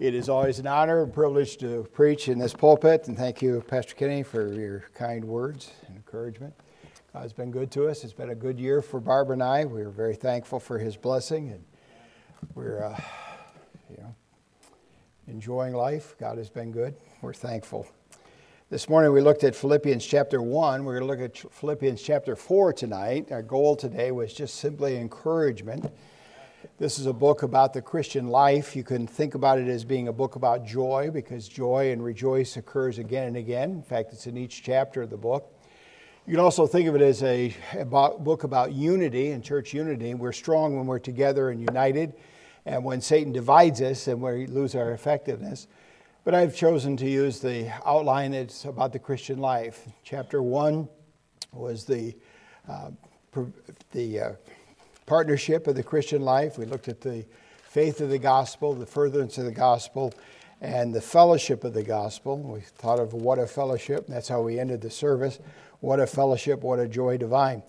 It 0.00 0.14
is 0.14 0.30
always 0.30 0.58
an 0.58 0.66
honor 0.66 1.02
and 1.02 1.12
privilege 1.12 1.58
to 1.58 1.86
preach 1.92 2.28
in 2.28 2.38
this 2.38 2.54
pulpit, 2.54 3.06
and 3.08 3.18
thank 3.18 3.42
you, 3.42 3.62
Pastor 3.68 3.94
Kenny, 3.94 4.22
for 4.22 4.50
your 4.54 4.84
kind 4.94 5.22
words 5.22 5.72
and 5.86 5.94
encouragement. 5.94 6.54
God's 7.12 7.34
been 7.34 7.50
good 7.50 7.70
to 7.72 7.86
us. 7.86 8.02
It's 8.02 8.14
been 8.14 8.30
a 8.30 8.34
good 8.34 8.58
year 8.58 8.80
for 8.80 8.98
Barbara 8.98 9.34
and 9.34 9.42
I. 9.42 9.66
We're 9.66 9.90
very 9.90 10.14
thankful 10.14 10.58
for 10.58 10.78
His 10.78 10.96
blessing, 10.96 11.50
and 11.50 11.62
we're, 12.54 12.82
uh, 12.82 12.98
you 13.90 13.98
know, 13.98 14.14
enjoying 15.28 15.74
life. 15.74 16.16
God 16.18 16.38
has 16.38 16.48
been 16.48 16.72
good. 16.72 16.94
We're 17.20 17.34
thankful. 17.34 17.86
This 18.70 18.88
morning 18.88 19.12
we 19.12 19.20
looked 19.20 19.44
at 19.44 19.54
Philippians 19.54 20.06
chapter 20.06 20.40
1. 20.40 20.82
We're 20.82 20.98
going 20.98 21.18
to 21.18 21.22
look 21.22 21.30
at 21.30 21.52
Philippians 21.52 22.00
chapter 22.00 22.36
4 22.36 22.72
tonight. 22.72 23.30
Our 23.32 23.42
goal 23.42 23.76
today 23.76 24.12
was 24.12 24.32
just 24.32 24.54
simply 24.54 24.96
encouragement 24.96 25.92
this 26.80 26.98
is 26.98 27.04
a 27.04 27.12
book 27.12 27.42
about 27.42 27.74
the 27.74 27.82
Christian 27.82 28.28
life. 28.28 28.74
You 28.74 28.82
can 28.82 29.06
think 29.06 29.34
about 29.34 29.58
it 29.58 29.68
as 29.68 29.84
being 29.84 30.08
a 30.08 30.14
book 30.14 30.34
about 30.36 30.64
joy 30.64 31.10
because 31.12 31.46
joy 31.46 31.92
and 31.92 32.02
rejoice 32.02 32.56
occurs 32.56 32.96
again 32.96 33.28
and 33.28 33.36
again. 33.36 33.72
In 33.72 33.82
fact, 33.82 34.14
it's 34.14 34.26
in 34.26 34.38
each 34.38 34.62
chapter 34.62 35.02
of 35.02 35.10
the 35.10 35.18
book. 35.18 35.52
You 36.26 36.32
can 36.32 36.40
also 36.40 36.66
think 36.66 36.88
of 36.88 36.94
it 36.94 37.02
as 37.02 37.22
a 37.22 37.54
about, 37.74 38.24
book 38.24 38.44
about 38.44 38.72
unity 38.72 39.32
and 39.32 39.44
church 39.44 39.74
unity. 39.74 40.14
We're 40.14 40.32
strong 40.32 40.74
when 40.74 40.86
we're 40.86 40.98
together 40.98 41.50
and 41.50 41.60
united, 41.60 42.14
and 42.64 42.82
when 42.82 43.02
Satan 43.02 43.30
divides 43.30 43.82
us 43.82 44.08
and 44.08 44.22
we 44.22 44.46
lose 44.46 44.74
our 44.74 44.92
effectiveness. 44.92 45.66
But 46.24 46.34
I've 46.34 46.56
chosen 46.56 46.96
to 46.96 47.06
use 47.06 47.40
the 47.40 47.70
outline 47.84 48.30
that's 48.30 48.64
about 48.64 48.94
the 48.94 48.98
Christian 48.98 49.38
life. 49.38 49.86
Chapter 50.02 50.42
one 50.42 50.88
was 51.52 51.84
the 51.84 52.16
uh, 52.66 52.92
the 53.92 54.20
uh, 54.20 54.32
partnership 55.10 55.66
of 55.66 55.74
the 55.74 55.82
Christian 55.82 56.22
life. 56.22 56.56
We 56.56 56.66
looked 56.66 56.86
at 56.86 57.00
the 57.00 57.24
faith 57.64 58.00
of 58.00 58.10
the 58.10 58.18
gospel, 58.20 58.74
the 58.74 58.86
furtherance 58.86 59.38
of 59.38 59.44
the 59.44 59.50
gospel, 59.50 60.14
and 60.60 60.94
the 60.94 61.00
fellowship 61.00 61.64
of 61.64 61.74
the 61.74 61.82
gospel. 61.82 62.38
We 62.38 62.60
thought 62.60 63.00
of 63.00 63.12
what 63.12 63.40
a 63.40 63.48
fellowship. 63.48 64.06
That's 64.06 64.28
how 64.28 64.40
we 64.40 64.60
ended 64.60 64.82
the 64.82 64.88
service. 64.88 65.40
What 65.80 65.98
a 65.98 66.06
fellowship, 66.06 66.62
what 66.62 66.78
a 66.78 66.86
joy 66.86 67.16
divine. 67.16 67.64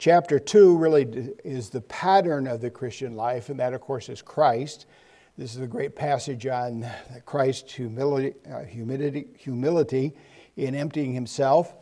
Chapter 0.00 0.40
2 0.40 0.76
really 0.78 1.32
is 1.44 1.70
the 1.70 1.82
pattern 1.82 2.48
of 2.48 2.60
the 2.60 2.70
Christian 2.70 3.14
life, 3.14 3.50
and 3.50 3.60
that, 3.60 3.72
of 3.72 3.80
course, 3.82 4.08
is 4.08 4.20
Christ. 4.20 4.86
This 5.38 5.54
is 5.54 5.60
a 5.60 5.68
great 5.68 5.94
passage 5.94 6.48
on 6.48 6.84
Christ's 7.24 7.72
humility, 7.72 8.34
uh, 8.52 8.64
humility, 8.64 9.28
humility 9.38 10.12
in 10.56 10.74
emptying 10.74 11.12
himself 11.14 11.72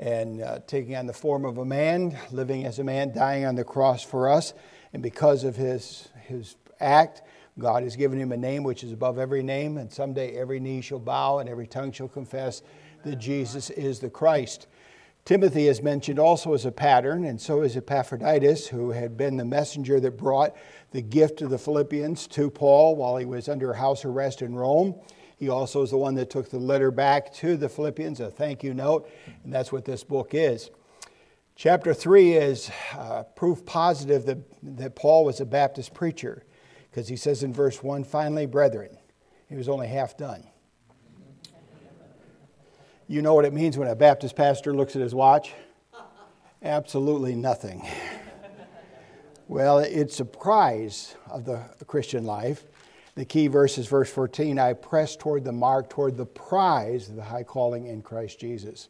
and 0.00 0.40
uh, 0.40 0.58
taking 0.66 0.96
on 0.96 1.06
the 1.06 1.12
form 1.12 1.44
of 1.44 1.58
a 1.58 1.64
man, 1.64 2.18
living 2.32 2.64
as 2.64 2.78
a 2.78 2.84
man, 2.84 3.12
dying 3.12 3.44
on 3.44 3.54
the 3.54 3.62
cross 3.62 4.02
for 4.02 4.30
us. 4.30 4.54
And 4.94 5.02
because 5.02 5.44
of 5.44 5.54
his, 5.54 6.08
his 6.26 6.56
act, 6.80 7.22
God 7.58 7.82
has 7.82 7.96
given 7.96 8.18
him 8.18 8.32
a 8.32 8.36
name 8.36 8.62
which 8.62 8.82
is 8.82 8.92
above 8.92 9.18
every 9.18 9.42
name, 9.42 9.76
and 9.76 9.92
someday 9.92 10.36
every 10.36 10.58
knee 10.58 10.80
shall 10.80 10.98
bow 10.98 11.38
and 11.38 11.48
every 11.48 11.66
tongue 11.66 11.92
shall 11.92 12.08
confess 12.08 12.62
that 13.04 13.16
Jesus 13.16 13.68
is 13.68 14.00
the 14.00 14.08
Christ. 14.08 14.66
Timothy 15.26 15.68
is 15.68 15.82
mentioned 15.82 16.18
also 16.18 16.54
as 16.54 16.64
a 16.64 16.72
pattern, 16.72 17.24
and 17.24 17.38
so 17.38 17.60
is 17.60 17.76
Epaphroditus, 17.76 18.68
who 18.68 18.92
had 18.92 19.18
been 19.18 19.36
the 19.36 19.44
messenger 19.44 20.00
that 20.00 20.16
brought 20.16 20.56
the 20.92 21.02
gift 21.02 21.42
of 21.42 21.50
the 21.50 21.58
Philippians 21.58 22.26
to 22.28 22.48
Paul 22.48 22.96
while 22.96 23.18
he 23.18 23.26
was 23.26 23.50
under 23.50 23.74
house 23.74 24.06
arrest 24.06 24.40
in 24.40 24.54
Rome. 24.54 24.94
He 25.40 25.48
also 25.48 25.82
is 25.82 25.88
the 25.90 25.96
one 25.96 26.16
that 26.16 26.28
took 26.28 26.50
the 26.50 26.58
letter 26.58 26.90
back 26.90 27.32
to 27.36 27.56
the 27.56 27.70
Philippians, 27.70 28.20
a 28.20 28.30
thank 28.30 28.62
you 28.62 28.74
note, 28.74 29.10
and 29.42 29.50
that's 29.50 29.72
what 29.72 29.86
this 29.86 30.04
book 30.04 30.34
is. 30.34 30.70
Chapter 31.56 31.94
3 31.94 32.34
is 32.34 32.70
uh, 32.92 33.22
proof 33.34 33.64
positive 33.64 34.26
that, 34.26 34.38
that 34.76 34.94
Paul 34.94 35.24
was 35.24 35.40
a 35.40 35.46
Baptist 35.46 35.94
preacher, 35.94 36.44
because 36.90 37.08
he 37.08 37.16
says 37.16 37.42
in 37.42 37.54
verse 37.54 37.82
1 37.82 38.04
finally, 38.04 38.44
brethren, 38.44 38.98
he 39.48 39.56
was 39.56 39.66
only 39.66 39.88
half 39.88 40.14
done. 40.14 40.46
You 43.08 43.22
know 43.22 43.32
what 43.32 43.46
it 43.46 43.54
means 43.54 43.78
when 43.78 43.88
a 43.88 43.96
Baptist 43.96 44.36
pastor 44.36 44.74
looks 44.74 44.94
at 44.94 45.00
his 45.00 45.14
watch? 45.14 45.54
Absolutely 46.62 47.34
nothing. 47.34 47.88
well, 49.48 49.78
it's 49.78 50.20
a 50.20 50.26
prize 50.26 51.16
of 51.30 51.46
the 51.46 51.64
Christian 51.86 52.24
life 52.24 52.66
the 53.14 53.24
key 53.24 53.48
verse 53.48 53.76
is 53.78 53.86
verse 53.86 54.10
14 54.10 54.58
I 54.58 54.72
press 54.72 55.16
toward 55.16 55.44
the 55.44 55.52
mark, 55.52 55.90
toward 55.90 56.16
the 56.16 56.26
prize 56.26 57.08
of 57.08 57.16
the 57.16 57.24
high 57.24 57.42
calling 57.42 57.86
in 57.86 58.02
Christ 58.02 58.38
Jesus. 58.38 58.88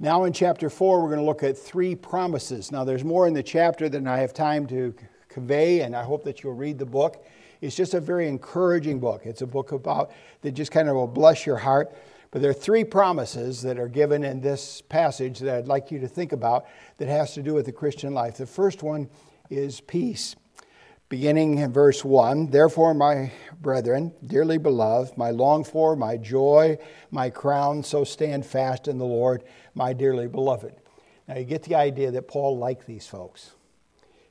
Now, 0.00 0.24
in 0.24 0.32
chapter 0.32 0.68
4, 0.68 1.02
we're 1.02 1.08
going 1.08 1.20
to 1.20 1.24
look 1.24 1.42
at 1.42 1.56
three 1.56 1.94
promises. 1.94 2.72
Now, 2.72 2.84
there's 2.84 3.04
more 3.04 3.26
in 3.26 3.34
the 3.34 3.42
chapter 3.42 3.88
than 3.88 4.06
I 4.06 4.18
have 4.18 4.34
time 4.34 4.66
to 4.66 4.94
convey, 5.28 5.80
and 5.80 5.94
I 5.94 6.02
hope 6.02 6.24
that 6.24 6.42
you'll 6.42 6.54
read 6.54 6.78
the 6.78 6.86
book. 6.86 7.24
It's 7.60 7.76
just 7.76 7.94
a 7.94 8.00
very 8.00 8.28
encouraging 8.28 8.98
book. 8.98 9.22
It's 9.24 9.42
a 9.42 9.46
book 9.46 9.72
about 9.72 10.12
that 10.42 10.52
just 10.52 10.72
kind 10.72 10.88
of 10.88 10.96
will 10.96 11.06
bless 11.06 11.46
your 11.46 11.56
heart. 11.56 11.94
But 12.30 12.42
there 12.42 12.50
are 12.50 12.54
three 12.54 12.82
promises 12.82 13.62
that 13.62 13.78
are 13.78 13.88
given 13.88 14.24
in 14.24 14.40
this 14.40 14.82
passage 14.82 15.38
that 15.38 15.54
I'd 15.56 15.68
like 15.68 15.90
you 15.92 16.00
to 16.00 16.08
think 16.08 16.32
about 16.32 16.66
that 16.98 17.08
has 17.08 17.34
to 17.34 17.42
do 17.42 17.54
with 17.54 17.66
the 17.66 17.72
Christian 17.72 18.12
life. 18.12 18.36
The 18.36 18.46
first 18.46 18.82
one 18.82 19.08
is 19.50 19.80
peace 19.80 20.34
beginning 21.14 21.58
in 21.58 21.72
verse 21.72 22.04
1 22.04 22.48
Therefore, 22.48 22.92
my 22.92 23.30
brethren, 23.60 24.12
dearly 24.26 24.58
beloved, 24.58 25.16
my 25.16 25.30
longed 25.30 25.64
for, 25.64 25.94
my 25.94 26.16
joy, 26.16 26.76
my 27.12 27.30
crown, 27.30 27.84
so 27.84 28.02
stand 28.02 28.44
fast 28.44 28.88
in 28.88 28.98
the 28.98 29.04
Lord, 29.04 29.44
my 29.76 29.92
dearly 29.92 30.26
beloved. 30.26 30.74
Now, 31.28 31.36
you 31.36 31.44
get 31.44 31.62
the 31.62 31.76
idea 31.76 32.10
that 32.10 32.26
Paul 32.26 32.58
liked 32.58 32.84
these 32.84 33.06
folks. 33.06 33.52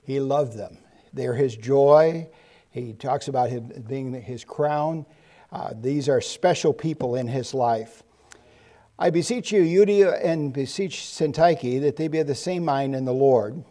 He 0.03 0.19
loved 0.19 0.57
them. 0.57 0.77
They're 1.13 1.35
his 1.35 1.55
joy. 1.55 2.27
He 2.69 2.91
talks 2.91 3.29
about 3.29 3.49
him 3.49 3.85
being 3.87 4.13
his 4.21 4.43
crown. 4.43 5.05
Uh, 5.53 5.71
these 5.79 6.09
are 6.09 6.19
special 6.19 6.73
people 6.73 7.15
in 7.15 7.29
his 7.29 7.53
life. 7.53 8.03
I 8.99 9.09
beseech 9.09 9.53
you, 9.53 9.61
Euodia 9.61 10.19
and 10.21 10.51
beseech 10.51 10.97
Syntyche, 10.97 11.79
that 11.79 11.95
they 11.95 12.09
be 12.09 12.19
of 12.19 12.27
the 12.27 12.35
same 12.35 12.65
mind 12.65 12.93
in 12.93 13.05
the 13.05 13.13
Lord. 13.13 13.63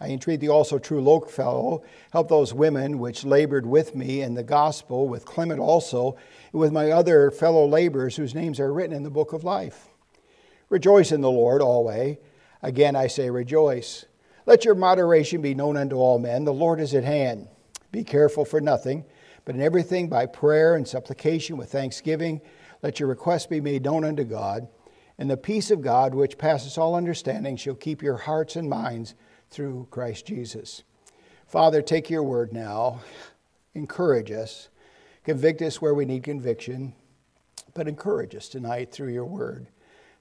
I 0.00 0.08
entreat 0.08 0.40
thee 0.40 0.48
also, 0.48 0.78
true 0.78 1.02
yoke-fellow, 1.02 1.82
help 2.12 2.28
those 2.28 2.54
women 2.54 2.98
which 2.98 3.24
labored 3.24 3.66
with 3.66 3.96
me 3.96 4.22
in 4.22 4.34
the 4.34 4.44
gospel, 4.44 5.08
with 5.08 5.24
Clement 5.24 5.58
also, 5.58 6.16
and 6.52 6.60
with 6.60 6.70
my 6.72 6.92
other 6.92 7.30
fellow 7.32 7.66
laborers 7.66 8.14
whose 8.16 8.34
names 8.34 8.60
are 8.60 8.72
written 8.72 8.94
in 8.94 9.02
the 9.02 9.10
book 9.10 9.32
of 9.32 9.42
life. 9.42 9.88
Rejoice 10.68 11.10
in 11.10 11.20
the 11.20 11.30
Lord 11.30 11.60
always. 11.60 12.18
Again 12.62 12.94
I 12.94 13.08
say, 13.08 13.30
rejoice. 13.30 14.04
Let 14.46 14.64
your 14.64 14.74
moderation 14.74 15.42
be 15.42 15.54
known 15.54 15.76
unto 15.76 15.96
all 15.96 16.18
men. 16.18 16.44
The 16.44 16.52
Lord 16.52 16.80
is 16.80 16.94
at 16.94 17.04
hand. 17.04 17.48
Be 17.90 18.04
careful 18.04 18.44
for 18.44 18.60
nothing, 18.60 19.04
but 19.44 19.54
in 19.54 19.62
everything 19.62 20.08
by 20.08 20.26
prayer 20.26 20.74
and 20.76 20.86
supplication 20.86 21.56
with 21.56 21.72
thanksgiving, 21.72 22.40
let 22.82 23.00
your 23.00 23.08
requests 23.08 23.46
be 23.46 23.60
made 23.60 23.84
known 23.84 24.04
unto 24.04 24.24
God. 24.24 24.68
And 25.18 25.28
the 25.28 25.36
peace 25.36 25.70
of 25.70 25.82
God, 25.82 26.14
which 26.14 26.38
passes 26.38 26.78
all 26.78 26.94
understanding, 26.94 27.56
shall 27.56 27.74
keep 27.74 28.02
your 28.02 28.18
hearts 28.18 28.54
and 28.54 28.68
minds 28.68 29.14
through 29.50 29.88
Christ 29.90 30.26
Jesus. 30.26 30.82
Father, 31.46 31.80
take 31.80 32.10
your 32.10 32.22
word 32.22 32.52
now. 32.52 33.00
Encourage 33.74 34.30
us. 34.30 34.68
Convict 35.24 35.62
us 35.62 35.80
where 35.80 35.94
we 35.94 36.04
need 36.04 36.22
conviction, 36.22 36.94
but 37.74 37.88
encourage 37.88 38.34
us 38.34 38.48
tonight 38.48 38.92
through 38.92 39.12
your 39.12 39.24
word. 39.24 39.68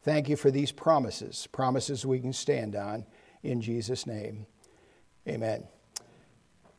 Thank 0.03 0.29
you 0.29 0.35
for 0.35 0.51
these 0.51 0.71
promises, 0.71 1.47
promises 1.51 2.05
we 2.05 2.19
can 2.19 2.33
stand 2.33 2.75
on 2.75 3.05
in 3.43 3.61
Jesus' 3.61 4.05
name. 4.05 4.45
Amen. 5.27 5.67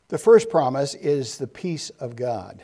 The 0.07 0.17
first 0.17 0.49
promise 0.49 0.95
is 0.95 1.37
the 1.37 1.47
peace 1.47 1.91
of 1.91 2.15
God. 2.15 2.63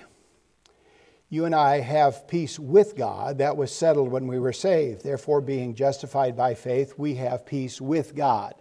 You 1.29 1.45
and 1.45 1.53
I 1.53 1.79
have 1.79 2.27
peace 2.27 2.57
with 2.57 2.95
God. 2.95 3.39
That 3.39 3.57
was 3.57 3.71
settled 3.71 4.09
when 4.09 4.27
we 4.27 4.39
were 4.39 4.53
saved. 4.53 5.03
Therefore, 5.03 5.41
being 5.41 5.75
justified 5.75 6.35
by 6.35 6.55
faith, 6.55 6.93
we 6.97 7.15
have 7.15 7.45
peace 7.45 7.81
with 7.81 8.15
God 8.15 8.55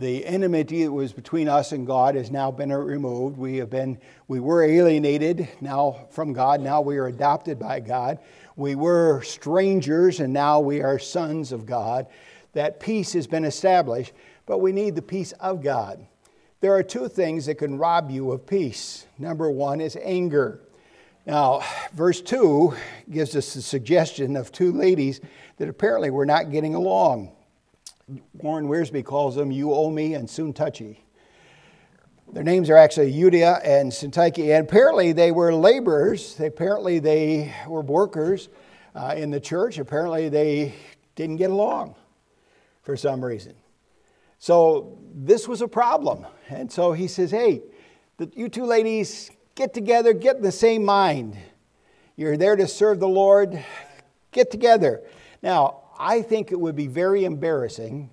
the 0.00 0.24
enmity 0.24 0.84
that 0.84 0.92
was 0.92 1.12
between 1.12 1.46
us 1.46 1.72
and 1.72 1.86
God 1.86 2.14
has 2.14 2.30
now 2.30 2.50
been 2.50 2.72
removed. 2.72 3.36
We 3.36 3.58
have 3.58 3.68
been, 3.68 3.98
we 4.28 4.40
were 4.40 4.62
alienated 4.62 5.48
now 5.60 6.06
from 6.10 6.32
God. 6.32 6.62
Now 6.62 6.80
we 6.80 6.96
are 6.96 7.06
adopted 7.06 7.58
by 7.58 7.80
God. 7.80 8.18
We 8.56 8.74
were 8.74 9.22
strangers 9.22 10.20
and 10.20 10.32
now 10.32 10.60
we 10.60 10.80
are 10.80 10.98
sons 10.98 11.52
of 11.52 11.66
God. 11.66 12.06
That 12.54 12.80
peace 12.80 13.12
has 13.12 13.26
been 13.26 13.44
established, 13.44 14.12
but 14.46 14.58
we 14.58 14.72
need 14.72 14.96
the 14.96 15.02
peace 15.02 15.32
of 15.32 15.62
God. 15.62 16.04
There 16.60 16.74
are 16.74 16.82
two 16.82 17.08
things 17.08 17.46
that 17.46 17.56
can 17.56 17.78
rob 17.78 18.10
you 18.10 18.32
of 18.32 18.46
peace. 18.46 19.06
Number 19.18 19.50
one 19.50 19.80
is 19.80 19.96
anger. 20.02 20.60
Now, 21.26 21.62
verse 21.92 22.20
2 22.22 22.74
gives 23.10 23.36
us 23.36 23.54
the 23.54 23.62
suggestion 23.62 24.36
of 24.36 24.50
two 24.50 24.72
ladies 24.72 25.20
that 25.58 25.68
apparently 25.68 26.10
were 26.10 26.26
not 26.26 26.50
getting 26.50 26.74
along. 26.74 27.32
Warren 28.34 28.66
Wiersbe 28.66 29.04
calls 29.04 29.36
them 29.36 29.50
You 29.50 29.72
Owe 29.72 29.90
Me 29.90 30.14
and 30.14 30.28
Soon 30.28 30.52
Touchy. 30.52 31.04
Their 32.32 32.44
names 32.44 32.70
are 32.70 32.76
actually 32.76 33.12
Euodia 33.12 33.60
and 33.64 33.90
Syntyche, 33.90 34.54
and 34.56 34.66
apparently 34.66 35.12
they 35.12 35.32
were 35.32 35.52
laborers. 35.52 36.38
Apparently 36.38 37.00
they 37.00 37.52
were 37.66 37.80
workers 37.80 38.48
uh, 38.94 39.14
in 39.16 39.30
the 39.30 39.40
church. 39.40 39.78
Apparently 39.78 40.28
they 40.28 40.74
didn't 41.16 41.36
get 41.36 41.50
along 41.50 41.96
for 42.82 42.96
some 42.96 43.24
reason. 43.24 43.54
So 44.38 44.98
this 45.12 45.48
was 45.48 45.60
a 45.60 45.68
problem. 45.68 46.26
And 46.48 46.70
so 46.70 46.92
he 46.92 47.08
says, 47.08 47.32
Hey, 47.32 47.62
the, 48.16 48.30
you 48.34 48.48
two 48.48 48.64
ladies, 48.64 49.30
get 49.54 49.74
together, 49.74 50.12
get 50.12 50.36
in 50.36 50.42
the 50.42 50.52
same 50.52 50.84
mind. 50.84 51.36
You're 52.16 52.36
there 52.36 52.56
to 52.56 52.68
serve 52.68 53.00
the 53.00 53.08
Lord. 53.08 53.62
Get 54.30 54.52
together. 54.52 55.02
Now, 55.42 55.82
I 56.00 56.22
think 56.22 56.50
it 56.50 56.58
would 56.58 56.76
be 56.76 56.86
very 56.86 57.24
embarrassing 57.24 58.08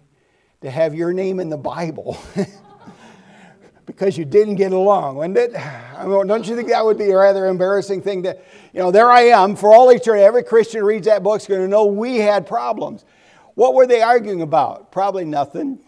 to 0.61 0.69
have 0.69 0.93
your 0.93 1.13
name 1.13 1.39
in 1.39 1.47
the 1.49 1.57
Bible 1.57 2.17
because 3.85 4.17
you 4.17 4.25
didn't 4.25 4.55
get 4.55 4.73
along, 4.73 5.15
wouldn't 5.15 5.37
it? 5.37 5.55
I 5.97 6.05
mean, 6.05 6.27
don't 6.27 6.45
you 6.45 6.55
think 6.57 6.67
that 6.67 6.83
would 6.83 6.97
be 6.97 7.09
a 7.11 7.17
rather 7.17 7.47
embarrassing 7.47 8.01
thing 8.01 8.23
to, 8.23 8.37
you 8.73 8.81
know, 8.81 8.91
there 8.91 9.09
I 9.09 9.21
am 9.21 9.55
for 9.55 9.73
all 9.73 9.89
eternity. 9.89 10.25
Every 10.25 10.43
Christian 10.43 10.83
reads 10.83 11.07
that 11.07 11.23
book 11.23 11.39
is 11.39 11.47
going 11.47 11.61
to 11.61 11.67
know 11.67 11.85
we 11.85 12.17
had 12.17 12.45
problems. 12.45 13.05
What 13.55 13.73
were 13.73 13.87
they 13.87 14.01
arguing 14.01 14.41
about? 14.41 14.91
Probably 14.91 15.23
nothing. 15.23 15.79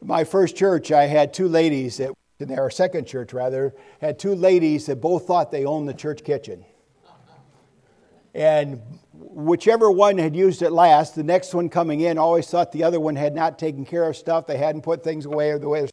My 0.00 0.22
first 0.22 0.54
church, 0.54 0.92
I 0.92 1.06
had 1.06 1.34
two 1.34 1.48
ladies 1.48 1.96
that, 1.96 2.12
in 2.38 2.56
our 2.56 2.70
second 2.70 3.06
church 3.06 3.32
rather, 3.32 3.74
had 4.00 4.20
two 4.20 4.36
ladies 4.36 4.86
that 4.86 5.00
both 5.00 5.26
thought 5.26 5.50
they 5.50 5.64
owned 5.64 5.88
the 5.88 5.94
church 5.94 6.22
kitchen. 6.22 6.64
And 8.32 8.80
whichever 9.24 9.90
one 9.90 10.18
had 10.18 10.34
used 10.34 10.62
it 10.62 10.70
last, 10.70 11.14
the 11.14 11.22
next 11.22 11.54
one 11.54 11.68
coming 11.68 12.00
in 12.00 12.18
always 12.18 12.48
thought 12.48 12.72
the 12.72 12.84
other 12.84 13.00
one 13.00 13.16
had 13.16 13.34
not 13.34 13.58
taken 13.58 13.84
care 13.84 14.04
of 14.08 14.16
stuff, 14.16 14.46
they 14.46 14.56
hadn't 14.56 14.82
put 14.82 15.02
things 15.02 15.24
away 15.24 15.50
or 15.50 15.58
the 15.58 15.68
way, 15.68 15.88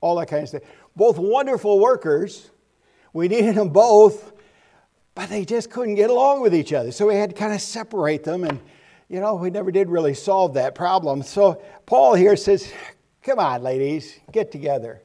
all 0.00 0.16
that 0.16 0.28
kind 0.28 0.42
of 0.42 0.48
stuff. 0.48 0.62
Both 0.94 1.18
wonderful 1.18 1.78
workers. 1.80 2.50
We 3.12 3.28
needed 3.28 3.54
them 3.54 3.70
both, 3.70 4.32
but 5.14 5.28
they 5.28 5.44
just 5.44 5.70
couldn't 5.70 5.94
get 5.94 6.10
along 6.10 6.42
with 6.42 6.54
each 6.54 6.72
other. 6.72 6.92
So 6.92 7.06
we 7.06 7.14
had 7.14 7.30
to 7.30 7.36
kind 7.36 7.52
of 7.52 7.60
separate 7.60 8.24
them, 8.24 8.44
and 8.44 8.60
you 9.08 9.20
know, 9.20 9.34
we 9.34 9.50
never 9.50 9.70
did 9.70 9.88
really 9.88 10.14
solve 10.14 10.54
that 10.54 10.74
problem. 10.74 11.22
So 11.22 11.62
Paul 11.86 12.14
here 12.14 12.36
says, 12.36 12.70
Come 13.22 13.38
on, 13.38 13.62
ladies, 13.62 14.20
get 14.30 14.52
together. 14.52 15.02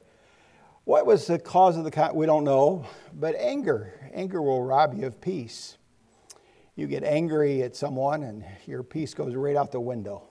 What 0.83 1.05
was 1.05 1.27
the 1.27 1.39
cause 1.39 1.77
of 1.77 1.85
the, 1.85 2.11
we 2.13 2.25
don't 2.25 2.43
know, 2.43 2.85
but 3.13 3.35
anger. 3.35 3.93
Anger 4.13 4.41
will 4.41 4.61
rob 4.61 4.93
you 4.93 5.07
of 5.07 5.21
peace 5.21 5.77
you 6.81 6.87
get 6.87 7.03
angry 7.03 7.61
at 7.61 7.75
someone 7.75 8.23
and 8.23 8.43
your 8.65 8.81
peace 8.81 9.13
goes 9.13 9.35
right 9.35 9.55
out 9.55 9.71
the 9.71 9.79
window. 9.79 10.23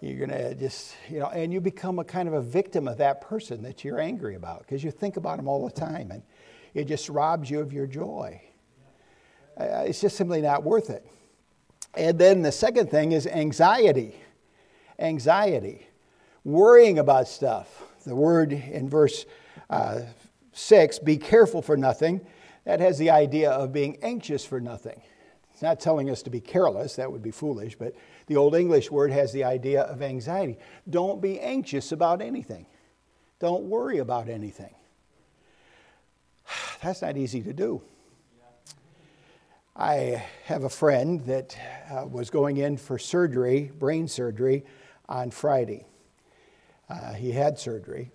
You're 0.00 0.24
going 0.26 0.30
to 0.30 0.54
just, 0.54 0.94
you 1.10 1.18
know, 1.18 1.26
and 1.26 1.52
you 1.52 1.60
become 1.60 1.98
a 1.98 2.04
kind 2.04 2.28
of 2.28 2.34
a 2.34 2.40
victim 2.40 2.86
of 2.86 2.98
that 2.98 3.20
person 3.20 3.60
that 3.64 3.82
you're 3.84 4.00
angry 4.00 4.36
about 4.36 4.60
because 4.60 4.84
you 4.84 4.92
think 4.92 5.16
about 5.16 5.38
them 5.38 5.48
all 5.48 5.66
the 5.66 5.74
time 5.74 6.12
and 6.12 6.22
it 6.74 6.84
just 6.84 7.08
robs 7.08 7.50
you 7.50 7.58
of 7.58 7.72
your 7.72 7.88
joy. 7.88 8.40
Uh, 9.58 9.82
it's 9.86 10.00
just 10.00 10.16
simply 10.16 10.40
not 10.40 10.62
worth 10.62 10.90
it. 10.90 11.04
And 11.94 12.18
then 12.20 12.42
the 12.42 12.52
second 12.52 12.88
thing 12.88 13.10
is 13.10 13.26
anxiety. 13.26 14.14
Anxiety. 15.00 15.88
Worrying 16.44 17.00
about 17.00 17.26
stuff. 17.26 17.82
The 18.06 18.14
word 18.14 18.52
in 18.52 18.88
verse 18.88 19.26
uh, 19.68 20.02
6, 20.52 21.00
be 21.00 21.16
careful 21.16 21.62
for 21.62 21.76
nothing, 21.76 22.20
that 22.64 22.78
has 22.78 22.96
the 22.96 23.10
idea 23.10 23.50
of 23.50 23.72
being 23.72 23.98
anxious 24.02 24.44
for 24.44 24.60
nothing. 24.60 25.02
It's 25.62 25.68
not 25.68 25.78
telling 25.78 26.10
us 26.10 26.22
to 26.22 26.30
be 26.30 26.40
careless, 26.40 26.96
that 26.96 27.12
would 27.12 27.22
be 27.22 27.30
foolish, 27.30 27.76
but 27.78 27.94
the 28.26 28.34
Old 28.34 28.56
English 28.56 28.90
word 28.90 29.12
has 29.12 29.32
the 29.32 29.44
idea 29.44 29.82
of 29.82 30.02
anxiety. 30.02 30.58
Don't 30.90 31.22
be 31.22 31.38
anxious 31.38 31.92
about 31.92 32.20
anything, 32.20 32.66
don't 33.38 33.62
worry 33.66 33.98
about 33.98 34.28
anything. 34.28 34.74
That's 36.82 37.00
not 37.00 37.16
easy 37.16 37.42
to 37.42 37.52
do. 37.52 37.80
I 39.76 40.24
have 40.46 40.64
a 40.64 40.68
friend 40.68 41.24
that 41.26 41.56
uh, 41.88 42.06
was 42.06 42.28
going 42.28 42.56
in 42.56 42.76
for 42.76 42.98
surgery, 42.98 43.70
brain 43.78 44.08
surgery, 44.08 44.64
on 45.08 45.30
Friday. 45.30 45.86
Uh, 46.90 47.12
he 47.12 47.30
had 47.30 47.56
surgery. 47.56 48.10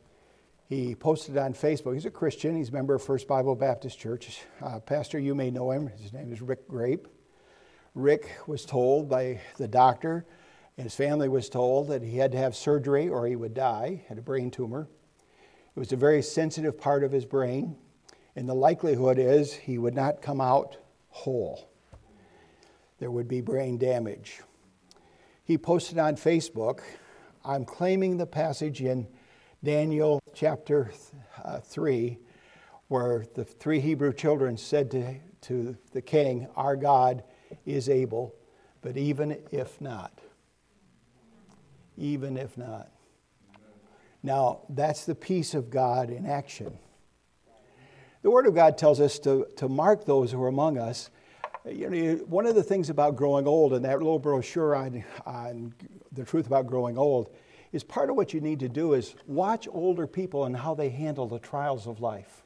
He 0.68 0.96
posted 0.96 1.38
on 1.38 1.54
Facebook. 1.54 1.94
He's 1.94 2.04
a 2.04 2.12
Christian. 2.12 2.58
He's 2.58 2.68
a 2.68 2.74
member 2.74 2.94
of 2.94 3.02
First 3.02 3.26
Bible 3.26 3.56
Baptist 3.56 3.98
Church. 3.98 4.42
Uh, 4.62 4.82
Pastor, 4.82 5.18
you 5.18 5.34
may 5.34 5.50
know 5.50 5.72
him. 5.72 5.88
His 5.88 6.12
name 6.12 6.34
is 6.34 6.42
Rick 6.42 6.68
Grape. 6.68 7.08
Rick 7.98 8.30
was 8.46 8.64
told 8.64 9.10
by 9.10 9.42
the 9.58 9.68
doctor, 9.68 10.24
his 10.78 10.94
family 10.94 11.28
was 11.28 11.50
told 11.50 11.88
that 11.88 12.04
he 12.04 12.18
had 12.18 12.32
to 12.32 12.38
have 12.38 12.56
surgery 12.56 13.10
or 13.10 13.26
he 13.26 13.36
would 13.36 13.56
die, 13.56 14.04
had 14.08 14.20
a 14.20 14.22
brain 14.22 14.52
tumor. 14.52 14.88
It 15.76 15.80
was 15.80 15.92
a 15.92 15.98
very 15.98 16.22
sensitive 16.22 16.80
part 16.80 17.04
of 17.04 17.12
his 17.12 17.26
brain, 17.26 17.76
and 18.36 18.48
the 18.48 18.54
likelihood 18.54 19.18
is 19.18 19.52
he 19.52 19.80
would 19.80 19.96
not 19.96 20.22
come 20.22 20.40
out 20.40 20.78
whole. 21.10 21.72
There 23.00 23.10
would 23.10 23.28
be 23.28 23.42
brain 23.42 23.80
damage. 23.80 24.42
He 25.44 25.58
posted 25.58 25.98
on 25.98 26.18
Facebook, 26.18 26.82
I'm 27.44 27.66
claiming 27.66 28.18
the 28.18 28.28
passage 28.28 28.82
in 28.82 29.08
Daniel 29.64 30.22
chapter 30.36 30.92
uh, 31.44 31.62
3, 31.62 32.20
where 32.90 33.26
the 33.34 33.44
three 33.44 33.80
Hebrew 33.80 34.14
children 34.14 34.56
said 34.56 34.92
to, 34.92 35.16
to 35.42 35.76
the 35.94 36.02
king, 36.04 36.48
Our 36.56 36.76
God 36.76 37.24
is 37.68 37.90
able, 37.90 38.34
but 38.82 38.98
even 38.98 39.38
if 39.52 39.80
not, 39.80 40.20
even 41.98 42.38
if 42.38 42.58
not. 42.58 42.90
Now, 44.24 44.62
that's 44.70 45.06
the 45.06 45.14
peace 45.14 45.54
of 45.54 45.70
God 45.70 46.10
in 46.10 46.26
action. 46.26 46.78
The 48.24 48.32
Word 48.32 48.48
of 48.48 48.56
God 48.56 48.78
tells 48.78 49.00
us 49.00 49.20
to, 49.20 49.48
to 49.58 49.70
mark 49.70 50.06
those 50.06 50.32
who 50.32 50.42
are 50.42 50.48
among 50.48 50.78
us. 50.78 51.10
You 51.66 51.90
know, 51.90 52.16
one 52.26 52.46
of 52.46 52.56
the 52.56 52.64
things 52.64 52.90
about 52.90 53.16
growing 53.16 53.46
old, 53.46 53.74
and 53.74 53.86
that 53.86 54.00
little 54.00 54.20
brochure 54.20 54.76
on, 54.76 55.04
on 55.26 55.74
the 56.12 56.24
truth 56.24 56.48
about 56.48 56.68
growing 56.68 56.98
old, 56.98 57.30
is 57.74 57.84
part 57.84 58.10
of 58.10 58.16
what 58.16 58.34
you 58.34 58.42
need 58.42 58.60
to 58.62 58.70
do 58.70 58.94
is 58.94 59.14
watch 59.28 59.68
older 59.72 60.08
people 60.08 60.46
and 60.46 60.56
how 60.56 60.74
they 60.74 60.90
handle 60.90 61.28
the 61.28 61.40
trials 61.40 61.86
of 61.86 62.00
life. 62.00 62.44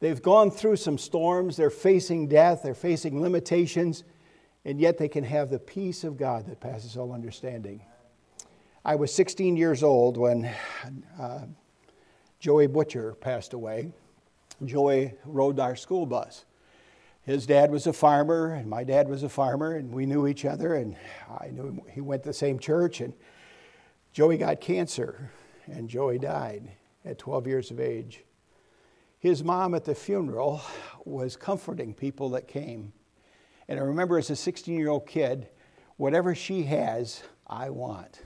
They've 0.00 0.20
gone 0.20 0.50
through 0.50 0.76
some 0.76 0.96
storms, 0.96 1.56
they're 1.56 1.68
facing 1.68 2.26
death, 2.28 2.62
they're 2.62 2.74
facing 2.74 3.20
limitations, 3.20 4.02
and 4.64 4.80
yet 4.80 4.96
they 4.96 5.08
can 5.08 5.24
have 5.24 5.50
the 5.50 5.58
peace 5.58 6.04
of 6.04 6.16
God 6.16 6.46
that 6.46 6.58
passes 6.58 6.96
all 6.96 7.12
understanding. 7.12 7.82
I 8.82 8.94
was 8.94 9.14
16 9.14 9.58
years 9.58 9.82
old 9.82 10.16
when 10.16 10.50
uh, 11.18 11.40
Joey 12.38 12.66
Butcher 12.66 13.12
passed 13.20 13.52
away. 13.52 13.92
Joey 14.64 15.12
rode 15.26 15.60
our 15.60 15.76
school 15.76 16.06
bus. 16.06 16.46
His 17.22 17.44
dad 17.44 17.70
was 17.70 17.86
a 17.86 17.92
farmer, 17.92 18.54
and 18.54 18.68
my 18.68 18.84
dad 18.84 19.06
was 19.06 19.22
a 19.22 19.28
farmer, 19.28 19.74
and 19.74 19.92
we 19.92 20.06
knew 20.06 20.26
each 20.26 20.46
other, 20.46 20.74
and 20.74 20.96
I 21.28 21.48
knew 21.48 21.84
he 21.90 22.00
went 22.00 22.22
to 22.22 22.30
the 22.30 22.34
same 22.34 22.58
church. 22.58 23.02
And 23.02 23.12
Joey 24.14 24.38
got 24.38 24.62
cancer, 24.62 25.30
and 25.66 25.90
Joey 25.90 26.18
died 26.18 26.70
at 27.04 27.18
12 27.18 27.46
years 27.46 27.70
of 27.70 27.80
age. 27.80 28.24
His 29.20 29.44
mom 29.44 29.74
at 29.74 29.84
the 29.84 29.94
funeral 29.94 30.62
was 31.04 31.36
comforting 31.36 31.92
people 31.92 32.30
that 32.30 32.48
came. 32.48 32.94
And 33.68 33.78
I 33.78 33.82
remember 33.82 34.16
as 34.16 34.30
a 34.30 34.36
16 34.36 34.74
year 34.78 34.88
old 34.88 35.06
kid, 35.06 35.46
whatever 35.98 36.34
she 36.34 36.62
has, 36.62 37.22
I 37.46 37.68
want. 37.68 38.22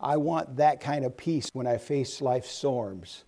I 0.00 0.16
want 0.16 0.56
that 0.56 0.80
kind 0.80 1.04
of 1.04 1.18
peace 1.18 1.50
when 1.52 1.66
I 1.66 1.76
face 1.76 2.22
life's 2.22 2.50
storms. 2.50 3.24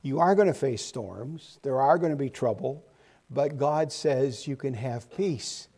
You 0.00 0.20
are 0.20 0.34
going 0.34 0.48
to 0.48 0.54
face 0.54 0.82
storms, 0.82 1.58
there 1.62 1.78
are 1.82 1.98
going 1.98 2.12
to 2.12 2.16
be 2.16 2.30
trouble, 2.30 2.82
but 3.28 3.58
God 3.58 3.92
says 3.92 4.48
you 4.48 4.56
can 4.56 4.72
have 4.72 5.14
peace. 5.14 5.68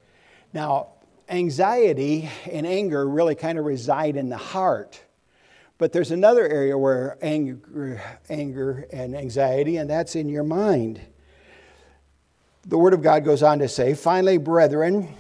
Now, 0.53 0.91
anxiety 1.29 2.31
and 2.49 2.65
anger 2.65 3.09
really 3.09 3.35
kind 3.35 3.59
of 3.59 3.65
reside 3.65 4.17
in 4.17 4.29
the 4.29 4.37
heart. 4.37 5.03
But 5.83 5.91
there's 5.91 6.13
another 6.13 6.47
area 6.47 6.79
where 6.79 7.19
anger, 7.23 8.01
anger 8.31 8.87
and 8.93 9.17
anxiety, 9.17 9.79
and 9.79 9.91
that's 9.91 10.15
in 10.15 10.29
your 10.29 10.45
mind. 10.45 11.01
The 12.69 12.79
Word 12.79 12.95
of 12.95 13.03
God 13.03 13.25
goes 13.25 13.43
on 13.43 13.59
to 13.59 13.67
say, 13.67 13.95
Finally, 13.95 14.39
brethren, 14.39 15.13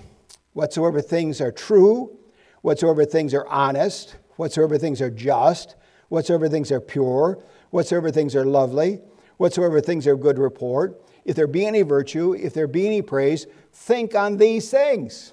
whatsoever 0.52 1.00
things 1.00 1.40
are 1.40 1.50
true, 1.50 2.16
whatsoever 2.60 3.04
things 3.04 3.34
are 3.34 3.44
honest, 3.48 4.14
whatsoever 4.36 4.78
things 4.78 5.00
are 5.00 5.10
just, 5.10 5.74
whatsoever 6.10 6.48
things 6.48 6.70
are 6.70 6.80
pure, 6.80 7.42
whatsoever 7.70 8.12
things 8.12 8.36
are 8.36 8.44
lovely, 8.44 9.00
whatsoever 9.38 9.80
things 9.80 10.06
are 10.06 10.14
good 10.14 10.38
report, 10.38 11.02
if 11.24 11.34
there 11.34 11.48
be 11.48 11.66
any 11.66 11.82
virtue, 11.82 12.34
if 12.34 12.54
there 12.54 12.68
be 12.68 12.86
any 12.86 13.02
praise, 13.02 13.48
think 13.72 14.14
on 14.14 14.36
these 14.36 14.70
things. 14.70 15.32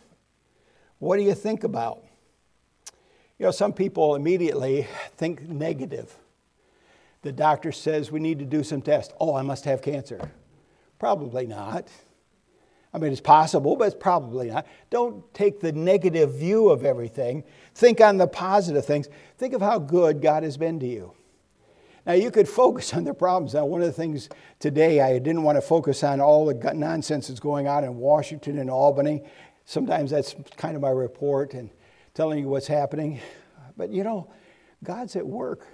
What 0.97 1.17
do 1.17 1.21
you 1.21 1.35
think 1.35 1.63
about? 1.63 2.03
You 3.39 3.45
know, 3.45 3.51
some 3.51 3.71
people 3.71 4.15
immediately 4.15 4.85
think 5.15 5.47
negative. 5.47 6.13
The 7.21 7.31
doctor 7.31 7.71
says 7.71 8.11
we 8.11 8.19
need 8.19 8.39
to 8.39 8.45
do 8.45 8.63
some 8.63 8.81
tests. 8.81 9.13
Oh, 9.19 9.33
I 9.33 9.41
must 9.41 9.63
have 9.63 9.81
cancer. 9.81 10.31
Probably 10.99 11.47
not. 11.47 11.87
I 12.93 12.97
mean, 12.97 13.11
it's 13.11 13.21
possible, 13.21 13.77
but 13.77 13.85
it's 13.85 13.95
probably 13.95 14.49
not. 14.49 14.67
Don't 14.89 15.33
take 15.33 15.61
the 15.61 15.71
negative 15.71 16.33
view 16.35 16.69
of 16.69 16.83
everything. 16.83 17.43
Think 17.75 18.01
on 18.01 18.17
the 18.17 18.27
positive 18.27 18.85
things. 18.85 19.07
Think 19.37 19.53
of 19.53 19.61
how 19.61 19.79
good 19.79 20.21
God 20.21 20.43
has 20.43 20.57
been 20.57 20.79
to 20.81 20.87
you. 20.87 21.13
Now, 22.05 22.13
you 22.13 22.31
could 22.31 22.49
focus 22.49 22.93
on 22.95 23.05
the 23.05 23.13
problems. 23.13 23.53
Now, 23.53 23.65
one 23.65 23.81
of 23.81 23.87
the 23.87 23.93
things 23.93 24.27
today, 24.59 24.99
I 24.99 25.17
didn't 25.19 25.43
want 25.43 25.57
to 25.57 25.61
focus 25.61 26.03
on 26.03 26.19
all 26.19 26.45
the 26.45 26.73
nonsense 26.73 27.27
that's 27.27 27.39
going 27.39 27.69
on 27.69 27.85
in 27.85 27.95
Washington 27.97 28.57
and 28.59 28.69
Albany. 28.69 29.23
Sometimes 29.63 30.11
that's 30.11 30.35
kind 30.57 30.75
of 30.75 30.81
my 30.81 30.89
report. 30.89 31.53
And 31.53 31.69
telling 32.19 32.39
you 32.39 32.49
what's 32.49 32.67
happening. 32.67 33.17
But 33.77 33.91
you 33.91 34.03
know, 34.03 34.29
God's 34.83 35.15
at 35.15 35.25
work. 35.25 35.65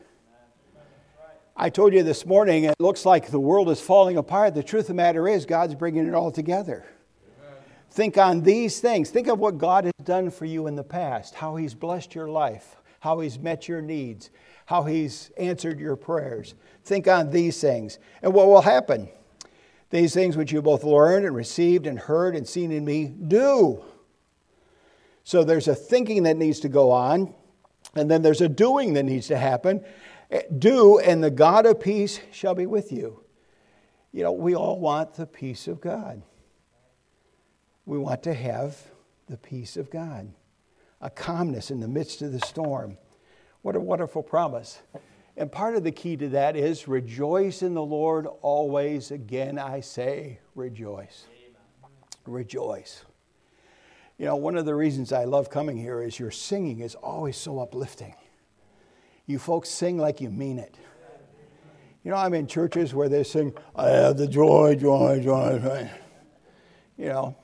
I 1.57 1.71
told 1.71 1.91
you 1.91 2.03
this 2.03 2.23
morning, 2.23 2.65
it 2.65 2.75
looks 2.77 3.03
like 3.03 3.31
the 3.31 3.39
world 3.39 3.67
is 3.71 3.81
falling 3.81 4.17
apart. 4.17 4.53
The 4.53 4.61
truth 4.61 4.83
of 4.83 4.87
the 4.89 4.93
matter 4.93 5.27
is, 5.27 5.47
God's 5.47 5.73
bringing 5.73 6.05
it 6.05 6.13
all 6.13 6.29
together. 6.29 6.85
Amen. 7.41 7.57
Think 7.89 8.19
on 8.19 8.43
these 8.43 8.79
things. 8.79 9.09
Think 9.09 9.27
of 9.27 9.39
what 9.39 9.57
God 9.57 9.85
has 9.85 9.93
done 10.03 10.29
for 10.29 10.45
you 10.45 10.67
in 10.67 10.75
the 10.75 10.83
past, 10.83 11.33
how 11.33 11.55
He's 11.55 11.73
blessed 11.73 12.13
your 12.13 12.27
life, 12.27 12.75
how 12.99 13.21
He's 13.21 13.39
met 13.39 13.67
your 13.67 13.81
needs, 13.81 14.29
how 14.67 14.83
He's 14.83 15.31
answered 15.37 15.79
your 15.79 15.95
prayers. 15.95 16.53
Think 16.83 17.07
on 17.07 17.31
these 17.31 17.59
things. 17.59 17.97
And 18.21 18.35
what 18.35 18.45
will 18.45 18.61
happen? 18.61 19.09
These 19.89 20.13
things 20.13 20.37
which 20.37 20.51
you 20.51 20.61
both 20.61 20.83
learned 20.83 21.25
and 21.25 21.35
received 21.35 21.87
and 21.87 21.97
heard 21.97 22.35
and 22.35 22.47
seen 22.47 22.71
in 22.71 22.85
me, 22.85 23.05
do. 23.05 23.83
So 25.25 25.44
there's 25.44 25.67
a 25.67 25.74
thinking 25.74 26.24
that 26.24 26.38
needs 26.38 26.60
to 26.60 26.70
go 26.70 26.91
on, 26.91 27.34
and 27.96 28.10
then 28.10 28.22
there's 28.22 28.41
a 28.41 28.48
doing 28.48 28.94
that 28.94 29.03
needs 29.03 29.27
to 29.27 29.38
happen. 29.38 29.84
Eh, 30.29 30.44
do, 30.60 31.00
and 31.00 31.24
the 31.24 31.32
God 31.32 31.65
of 31.65 31.79
peace 31.79 32.20
shall 32.32 32.53
be 32.53 32.67
with 32.67 32.91
you. 32.91 33.24
You 34.12 34.22
know, 34.22 34.32
we 34.32 34.55
all 34.55 34.79
want 34.79 35.15
the 35.15 35.25
peace 35.25 35.67
of 35.67 35.82
God. 35.82 36.22
We 37.88 37.98
want 37.98 38.22
to 38.24 38.36
have 38.36 38.77
the 39.27 39.38
peace 39.38 39.77
of 39.77 39.89
God, 39.89 40.32
a 41.01 41.10
calmness 41.10 41.72
in 41.72 41.79
the 41.79 41.88
midst 41.88 42.22
of 42.22 42.32
the 42.32 42.39
storm. 42.39 43.00
What 43.63 43.75
a 43.75 43.79
wonderful 43.79 44.22
promise. 44.22 44.79
And 45.38 45.51
part 45.51 45.75
of 45.75 45.84
the 45.84 45.91
key 45.91 46.17
to 46.17 46.29
that 46.29 46.55
is 46.55 46.88
rejoice 46.88 47.63
in 47.63 47.74
the 47.74 47.84
Lord 47.84 48.27
always. 48.44 49.10
Again, 49.10 49.58
I 49.58 49.79
say 49.79 50.38
rejoice. 50.53 51.25
Rejoice. 52.27 53.03
You 54.17 54.25
know, 54.25 54.36
one 54.36 54.55
of 54.55 54.65
the 54.65 54.75
reasons 54.75 55.12
I 55.12 55.25
love 55.25 55.50
coming 55.50 55.77
here 55.77 56.01
is 56.01 56.19
your 56.19 56.31
singing 56.31 56.79
is 56.79 56.95
always 56.95 57.36
so 57.36 57.60
uplifting. 57.60 58.15
You 59.25 59.39
folks 59.39 59.69
sing 59.69 59.98
like 59.98 60.22
you 60.22 60.29
mean 60.29 60.57
it. 60.57 60.75
You 62.03 62.12
know, 62.12 62.17
I'm 62.17 62.34
in 62.34 62.48
churches 62.48 62.93
where 62.93 63.10
they 63.10 63.24
sing, 63.24 63.53
I 63.75 63.89
have 63.89 64.17
the 64.17 64.27
joy, 64.27 64.75
joy, 64.75 65.19
joy, 65.22 65.60
joy. 65.60 65.89
You 66.98 67.07
know, 67.07 67.36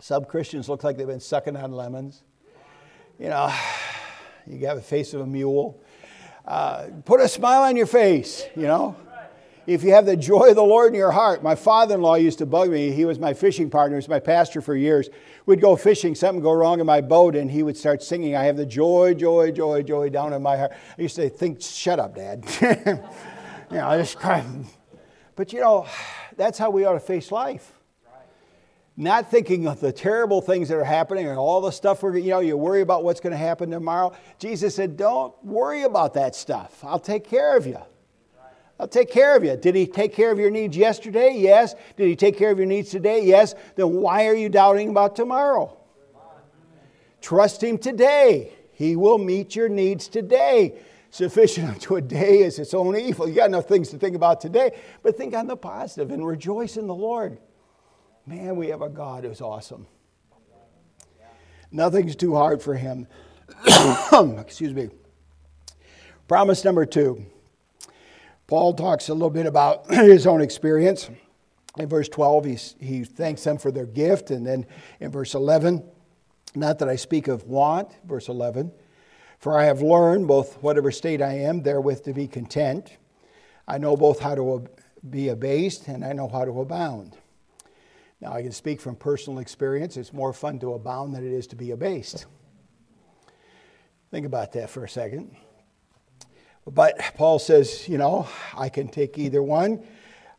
some 0.00 0.24
Christians 0.24 0.68
look 0.68 0.84
like 0.84 0.96
they've 0.96 1.06
been 1.06 1.20
sucking 1.20 1.56
on 1.56 1.72
lemons. 1.72 2.22
You 3.18 3.28
know, 3.28 3.52
you 4.46 4.58
got 4.58 4.76
the 4.76 4.82
face 4.82 5.12
of 5.12 5.20
a 5.20 5.26
mule. 5.26 5.82
Uh, 6.46 6.86
put 7.04 7.20
a 7.20 7.28
smile 7.28 7.62
on 7.62 7.76
your 7.76 7.86
face, 7.86 8.46
you 8.54 8.62
know 8.62 8.96
if 9.66 9.82
you 9.82 9.92
have 9.92 10.06
the 10.06 10.16
joy 10.16 10.50
of 10.50 10.56
the 10.56 10.62
Lord 10.62 10.92
in 10.92 10.98
your 10.98 11.10
heart. 11.10 11.42
My 11.42 11.54
father 11.54 11.94
in 11.94 12.02
law 12.02 12.14
used 12.16 12.38
to 12.38 12.46
bug 12.46 12.70
me. 12.70 12.90
He 12.90 13.04
was 13.04 13.18
my 13.18 13.34
fishing 13.34 13.70
partner, 13.70 13.96
he 13.96 13.98
was 13.98 14.08
my 14.08 14.20
pastor 14.20 14.60
for 14.60 14.74
years. 14.74 15.08
We'd 15.46 15.60
go 15.60 15.76
fishing, 15.76 16.14
something 16.14 16.42
go 16.42 16.52
wrong 16.52 16.80
in 16.80 16.86
my 16.86 17.00
boat, 17.00 17.36
and 17.36 17.50
he 17.50 17.62
would 17.62 17.76
start 17.76 18.02
singing, 18.02 18.36
I 18.36 18.44
have 18.44 18.56
the 18.56 18.66
joy, 18.66 19.14
joy, 19.14 19.52
joy, 19.52 19.82
joy 19.82 20.08
down 20.10 20.32
in 20.32 20.42
my 20.42 20.56
heart. 20.56 20.72
I 20.98 21.02
used 21.02 21.16
to 21.16 21.22
say, 21.22 21.28
think, 21.28 21.60
shut 21.60 21.98
up, 21.98 22.14
Dad. 22.14 22.44
you 23.70 23.76
know, 23.76 23.88
I 23.88 23.98
just 23.98 24.18
cry. 24.18 24.44
But 25.36 25.52
you 25.52 25.60
know, 25.60 25.86
that's 26.36 26.58
how 26.58 26.70
we 26.70 26.84
ought 26.84 26.94
to 26.94 27.00
face 27.00 27.32
life. 27.32 27.72
Not 28.96 29.28
thinking 29.28 29.66
of 29.66 29.80
the 29.80 29.92
terrible 29.92 30.40
things 30.40 30.68
that 30.68 30.76
are 30.76 30.84
happening 30.84 31.26
and 31.26 31.36
all 31.36 31.60
the 31.60 31.72
stuff 31.72 32.02
we're, 32.02 32.16
you 32.16 32.30
know, 32.30 32.38
you 32.38 32.56
worry 32.56 32.80
about 32.80 33.02
what's 33.02 33.18
going 33.18 33.32
to 33.32 33.36
happen 33.36 33.68
tomorrow. 33.68 34.12
Jesus 34.38 34.76
said, 34.76 34.96
Don't 34.96 35.34
worry 35.44 35.82
about 35.82 36.14
that 36.14 36.36
stuff. 36.36 36.84
I'll 36.84 37.00
take 37.00 37.24
care 37.24 37.56
of 37.56 37.66
you. 37.66 37.78
I'll 38.78 38.88
take 38.88 39.10
care 39.10 39.36
of 39.36 39.44
you. 39.44 39.56
Did 39.56 39.74
he 39.74 39.86
take 39.86 40.12
care 40.12 40.32
of 40.32 40.38
your 40.38 40.50
needs 40.50 40.76
yesterday? 40.76 41.34
Yes. 41.36 41.74
Did 41.96 42.08
he 42.08 42.16
take 42.16 42.36
care 42.36 42.50
of 42.50 42.58
your 42.58 42.66
needs 42.66 42.90
today? 42.90 43.24
Yes. 43.24 43.54
Then 43.76 43.94
why 43.94 44.26
are 44.26 44.34
you 44.34 44.48
doubting 44.48 44.88
about 44.88 45.14
tomorrow? 45.14 45.76
Trust 47.20 47.62
him 47.62 47.78
today. 47.78 48.52
He 48.72 48.96
will 48.96 49.18
meet 49.18 49.54
your 49.54 49.68
needs 49.68 50.08
today. 50.08 50.78
Sufficient 51.10 51.68
unto 51.74 51.94
a 51.94 52.02
day 52.02 52.38
is 52.38 52.58
its 52.58 52.74
own 52.74 52.96
evil. 52.96 53.28
You 53.28 53.36
got 53.36 53.48
enough 53.48 53.68
things 53.68 53.90
to 53.90 53.98
think 53.98 54.16
about 54.16 54.40
today, 54.40 54.76
but 55.02 55.16
think 55.16 55.34
on 55.34 55.46
the 55.46 55.56
positive 55.56 56.10
and 56.10 56.26
rejoice 56.26 56.76
in 56.76 56.88
the 56.88 56.94
Lord. 56.94 57.38
Man, 58.26 58.56
we 58.56 58.68
have 58.68 58.82
a 58.82 58.88
God 58.88 59.24
who's 59.24 59.40
awesome. 59.40 59.86
Nothing's 61.70 62.16
too 62.16 62.34
hard 62.34 62.60
for 62.60 62.74
him. 62.74 63.06
Excuse 64.38 64.74
me. 64.74 64.90
Promise 66.26 66.64
number 66.64 66.86
two 66.86 67.26
Paul 68.46 68.74
talks 68.74 69.08
a 69.08 69.14
little 69.14 69.30
bit 69.30 69.46
about 69.46 69.86
his 69.90 70.26
own 70.26 70.40
experience. 70.40 71.10
In 71.78 71.88
verse 71.88 72.08
12, 72.08 72.44
he, 72.44 72.58
he 72.78 73.04
thanks 73.04 73.42
them 73.42 73.58
for 73.58 73.70
their 73.70 73.86
gift. 73.86 74.30
And 74.30 74.46
then 74.46 74.66
in 75.00 75.10
verse 75.10 75.34
11, 75.34 75.84
not 76.54 76.78
that 76.78 76.88
I 76.88 76.96
speak 76.96 77.28
of 77.28 77.44
want, 77.44 77.90
verse 78.04 78.28
11, 78.28 78.70
for 79.38 79.58
I 79.58 79.64
have 79.64 79.82
learned 79.82 80.28
both 80.28 80.62
whatever 80.62 80.90
state 80.90 81.20
I 81.20 81.32
am, 81.38 81.62
therewith 81.62 82.04
to 82.04 82.12
be 82.12 82.28
content. 82.28 82.96
I 83.66 83.78
know 83.78 83.96
both 83.96 84.20
how 84.20 84.34
to 84.34 84.66
be 85.08 85.28
abased 85.28 85.88
and 85.88 86.04
I 86.04 86.12
know 86.12 86.28
how 86.28 86.44
to 86.44 86.60
abound. 86.60 87.16
Now, 88.20 88.32
I 88.32 88.42
can 88.42 88.52
speak 88.52 88.80
from 88.80 88.96
personal 88.96 89.40
experience. 89.40 89.96
It's 89.96 90.12
more 90.12 90.32
fun 90.32 90.58
to 90.60 90.74
abound 90.74 91.14
than 91.14 91.26
it 91.26 91.32
is 91.32 91.46
to 91.48 91.56
be 91.56 91.72
abased. 91.72 92.26
Think 94.10 94.26
about 94.26 94.52
that 94.52 94.70
for 94.70 94.84
a 94.84 94.88
second. 94.88 95.36
But 96.66 96.98
Paul 97.16 97.38
says, 97.38 97.88
you 97.88 97.98
know, 97.98 98.26
I 98.56 98.68
can 98.68 98.88
take 98.88 99.18
either 99.18 99.42
one. 99.42 99.82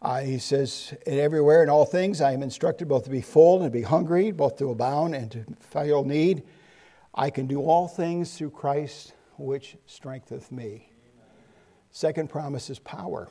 Uh, 0.01 0.22
he 0.22 0.39
says, 0.39 0.94
and 1.05 1.20
everywhere 1.20 1.63
in 1.63 1.70
all 1.70 1.86
things 1.86 2.22
I 2.22 2.32
am 2.32 2.44
instructed 2.44 2.88
both 2.88 3.05
to 3.05 3.10
be 3.10 3.22
full 3.22 3.62
and 3.62 3.72
to 3.72 3.77
be 3.77 3.84
hungry, 3.84 4.32
both 4.32 4.58
to 4.58 4.70
abound 4.70 5.15
and 5.15 5.32
to 5.32 5.46
feel 5.60 6.03
need. 6.03 6.44
I 7.13 7.29
can 7.29 7.48
do 7.48 7.62
all 7.62 7.88
things 7.88 8.38
through 8.38 8.51
Christ 8.51 9.13
which 9.38 9.77
strengtheneth 9.86 10.51
me. 10.51 10.89
Second 11.91 12.29
promise 12.29 12.70
is 12.70 12.79
power. 12.79 13.29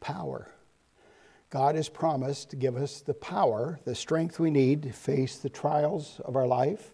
Power. 0.00 0.50
God 1.50 1.76
has 1.76 1.88
promised 1.88 2.50
to 2.50 2.56
give 2.56 2.76
us 2.76 3.00
the 3.00 3.14
power, 3.14 3.78
the 3.84 3.94
strength 3.94 4.38
we 4.38 4.50
need 4.50 4.82
to 4.82 4.92
face 4.92 5.38
the 5.38 5.48
trials 5.48 6.20
of 6.24 6.36
our 6.36 6.46
life. 6.46 6.90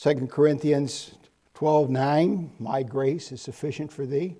2 0.00 0.28
Corinthians 0.28 1.14
12 1.56 1.88
9, 1.88 2.50
my 2.58 2.82
grace 2.82 3.32
is 3.32 3.40
sufficient 3.40 3.90
for 3.90 4.04
thee. 4.04 4.36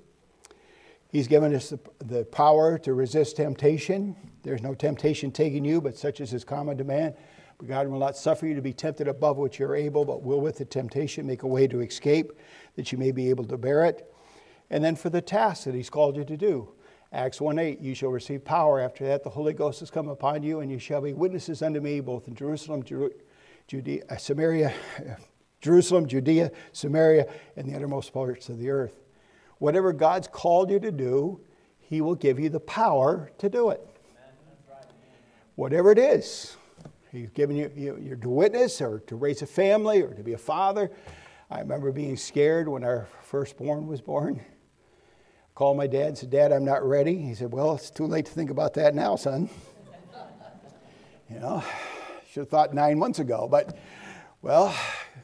He's 1.08 1.26
given 1.26 1.54
us 1.54 1.70
the, 1.70 1.80
the 2.04 2.26
power 2.26 2.76
to 2.80 2.92
resist 2.92 3.36
temptation. 3.36 4.14
There's 4.42 4.60
no 4.60 4.74
temptation 4.74 5.30
taking 5.30 5.64
you, 5.64 5.80
but 5.80 5.96
such 5.96 6.20
as 6.20 6.28
is 6.28 6.32
his 6.32 6.44
common 6.44 6.76
demand. 6.76 7.14
But 7.56 7.68
God 7.68 7.88
will 7.88 7.98
not 7.98 8.18
suffer 8.18 8.46
you 8.46 8.54
to 8.54 8.60
be 8.60 8.74
tempted 8.74 9.08
above 9.08 9.38
what 9.38 9.58
you're 9.58 9.74
able, 9.74 10.04
but 10.04 10.24
will 10.24 10.42
with 10.42 10.58
the 10.58 10.66
temptation 10.66 11.26
make 11.26 11.42
a 11.42 11.46
way 11.46 11.66
to 11.66 11.80
escape, 11.80 12.32
that 12.74 12.92
you 12.92 12.98
may 12.98 13.12
be 13.12 13.30
able 13.30 13.44
to 13.44 13.56
bear 13.56 13.86
it. 13.86 14.12
And 14.68 14.84
then 14.84 14.94
for 14.94 15.08
the 15.08 15.22
task 15.22 15.64
that 15.64 15.74
he's 15.74 15.88
called 15.88 16.16
you 16.16 16.24
to 16.26 16.36
do. 16.36 16.68
Acts 17.14 17.40
1 17.40 17.58
8, 17.58 17.80
you 17.80 17.94
shall 17.94 18.10
receive 18.10 18.44
power. 18.44 18.78
After 18.78 19.06
that, 19.06 19.24
the 19.24 19.30
Holy 19.30 19.54
Ghost 19.54 19.80
has 19.80 19.90
come 19.90 20.10
upon 20.10 20.42
you, 20.42 20.60
and 20.60 20.70
you 20.70 20.78
shall 20.78 21.00
be 21.00 21.14
witnesses 21.14 21.62
unto 21.62 21.80
me 21.80 22.00
both 22.00 22.28
in 22.28 22.34
Jerusalem, 22.34 22.84
Judea, 23.68 24.18
Samaria, 24.18 24.74
Jerusalem, 25.60 26.06
Judea, 26.06 26.50
Samaria, 26.72 27.26
and 27.56 27.68
the 27.68 27.74
uttermost 27.74 28.12
parts 28.12 28.48
of 28.48 28.58
the 28.58 28.70
earth. 28.70 28.96
Whatever 29.58 29.92
God's 29.92 30.28
called 30.28 30.70
you 30.70 30.78
to 30.80 30.92
do, 30.92 31.40
He 31.78 32.00
will 32.00 32.14
give 32.14 32.38
you 32.38 32.48
the 32.48 32.60
power 32.60 33.30
to 33.38 33.48
do 33.48 33.70
it. 33.70 33.80
Whatever 35.54 35.90
it 35.90 35.98
is, 35.98 36.56
He's 37.10 37.30
given 37.30 37.56
you, 37.56 37.70
you 37.74 38.16
to 38.20 38.28
witness 38.28 38.80
or 38.82 39.00
to 39.00 39.16
raise 39.16 39.40
a 39.40 39.46
family 39.46 40.02
or 40.02 40.12
to 40.12 40.22
be 40.22 40.34
a 40.34 40.38
father. 40.38 40.90
I 41.50 41.60
remember 41.60 41.92
being 41.92 42.16
scared 42.16 42.68
when 42.68 42.84
our 42.84 43.08
firstborn 43.22 43.86
was 43.86 44.00
born. 44.00 44.40
I 44.40 45.52
called 45.54 45.76
my 45.76 45.86
dad 45.86 46.08
and 46.08 46.18
said, 46.18 46.30
Dad, 46.30 46.52
I'm 46.52 46.64
not 46.64 46.86
ready. 46.86 47.16
He 47.16 47.34
said, 47.34 47.52
Well, 47.52 47.74
it's 47.76 47.90
too 47.90 48.06
late 48.06 48.26
to 48.26 48.32
think 48.32 48.50
about 48.50 48.74
that 48.74 48.94
now, 48.94 49.16
son. 49.16 49.48
you 51.30 51.38
know, 51.38 51.64
should 52.30 52.40
have 52.40 52.48
thought 52.50 52.74
nine 52.74 52.98
months 52.98 53.20
ago, 53.20 53.48
but 53.50 53.78
well, 54.42 54.74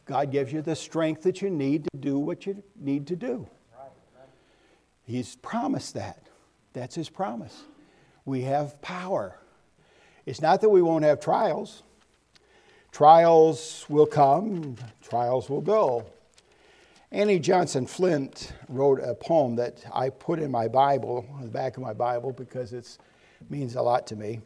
God 0.04 0.30
gives 0.32 0.52
you 0.52 0.62
the 0.62 0.75
strength 0.75 1.23
that 1.23 1.42
you 1.42 1.50
need 1.50 1.85
to 1.85 1.99
do 1.99 2.18
what 2.18 2.47
you 2.47 2.62
need 2.76 3.06
to 3.09 3.16
do. 3.16 3.47
He's 5.04 5.37
promised 5.37 5.94
that. 5.94 6.23
That's 6.73 6.94
His 6.94 7.09
promise. 7.09 7.64
We 8.25 8.42
have 8.42 8.80
power. 8.82 9.38
It's 10.26 10.40
not 10.40 10.61
that 10.61 10.68
we 10.68 10.82
won't 10.82 11.04
have 11.04 11.21
trials. 11.21 11.82
Trials 12.92 13.87
will 13.88 14.06
come, 14.06 14.76
trials 15.02 15.49
will 15.49 15.61
go. 15.61 16.04
Annie 17.11 17.38
Johnson 17.38 17.87
Flint 17.87 18.52
wrote 18.68 19.00
a 19.02 19.14
poem 19.14 19.56
that 19.56 19.85
I 19.92 20.11
put 20.11 20.38
in 20.38 20.50
my 20.50 20.68
Bible, 20.68 21.26
the 21.40 21.49
back 21.49 21.76
of 21.76 21.82
my 21.82 21.92
Bible, 21.92 22.32
because 22.32 22.73
it 22.73 22.99
means 23.50 23.76
a 23.76 23.82
lot 23.82 24.06
to 24.09 24.16
me. 24.16 24.40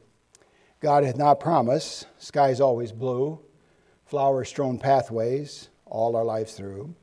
God 0.81 1.05
hath 1.05 1.17
not 1.17 1.41
promised, 1.41 2.07
sky's 2.19 2.61
always 2.61 2.93
blue 2.93 3.41
flower 4.07 4.45
strewn 4.45 4.79
pathways 4.79 5.69
all 5.85 6.17
our 6.17 6.25
life 6.25 6.51
through. 6.51 6.95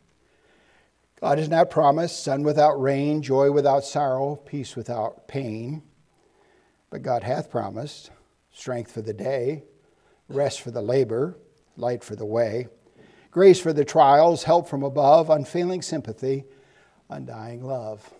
God 1.20 1.38
has 1.38 1.50
not 1.50 1.70
promised 1.70 2.24
sun 2.24 2.44
without 2.44 2.82
rain, 2.82 3.22
joy 3.22 3.52
without 3.52 3.86
sorrow, 3.86 4.36
peace 4.36 4.76
without 4.76 5.28
pain. 5.28 5.84
But 6.90 7.02
God 7.02 7.24
hath 7.24 7.50
promised 7.50 8.12
strength 8.52 8.92
for 8.92 9.02
the 9.02 9.14
day, 9.14 9.64
rest 10.28 10.62
for 10.62 10.72
the 10.72 10.82
labor, 10.82 11.38
light 11.78 12.04
for 12.04 12.16
the 12.16 12.26
way, 12.26 12.68
grace 13.32 13.60
for 13.60 13.74
the 13.74 13.86
trials, 13.86 14.44
help 14.44 14.68
from 14.68 14.84
above, 14.84 15.30
unfailing 15.30 15.82
sympathy, 15.82 16.44
undying 17.10 17.64
love. 17.64 18.14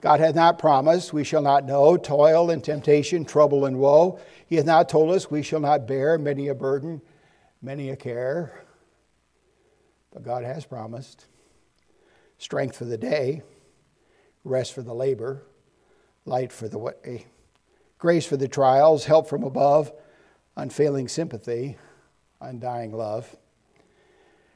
God 0.00 0.20
hath 0.20 0.34
not 0.34 0.58
promised 0.58 1.12
we 1.12 1.24
shall 1.24 1.42
not 1.42 1.66
know 1.66 1.96
toil 1.96 2.50
and 2.50 2.64
temptation, 2.64 3.24
trouble 3.24 3.66
and 3.66 3.78
woe. 3.78 4.18
He 4.46 4.56
hath 4.56 4.64
not 4.64 4.88
told 4.88 5.14
us 5.14 5.30
we 5.30 5.42
shall 5.42 5.60
not 5.60 5.86
bear 5.86 6.16
many 6.16 6.48
a 6.48 6.54
burden, 6.54 7.02
many 7.62 7.90
a 7.90 7.96
care. 7.96 8.64
But 10.12 10.22
God 10.22 10.44
has 10.44 10.64
promised 10.64 11.26
strength 12.38 12.76
for 12.76 12.84
the 12.84 12.98
day, 12.98 13.42
rest 14.44 14.72
for 14.72 14.82
the 14.82 14.94
labor, 14.94 15.42
light 16.24 16.52
for 16.52 16.68
the 16.68 16.78
way, 16.78 17.26
grace 17.98 18.26
for 18.26 18.36
the 18.36 18.48
trials, 18.48 19.04
help 19.04 19.28
from 19.28 19.44
above, 19.44 19.92
unfailing 20.56 21.08
sympathy, 21.08 21.76
undying 22.40 22.92
love. 22.92 23.36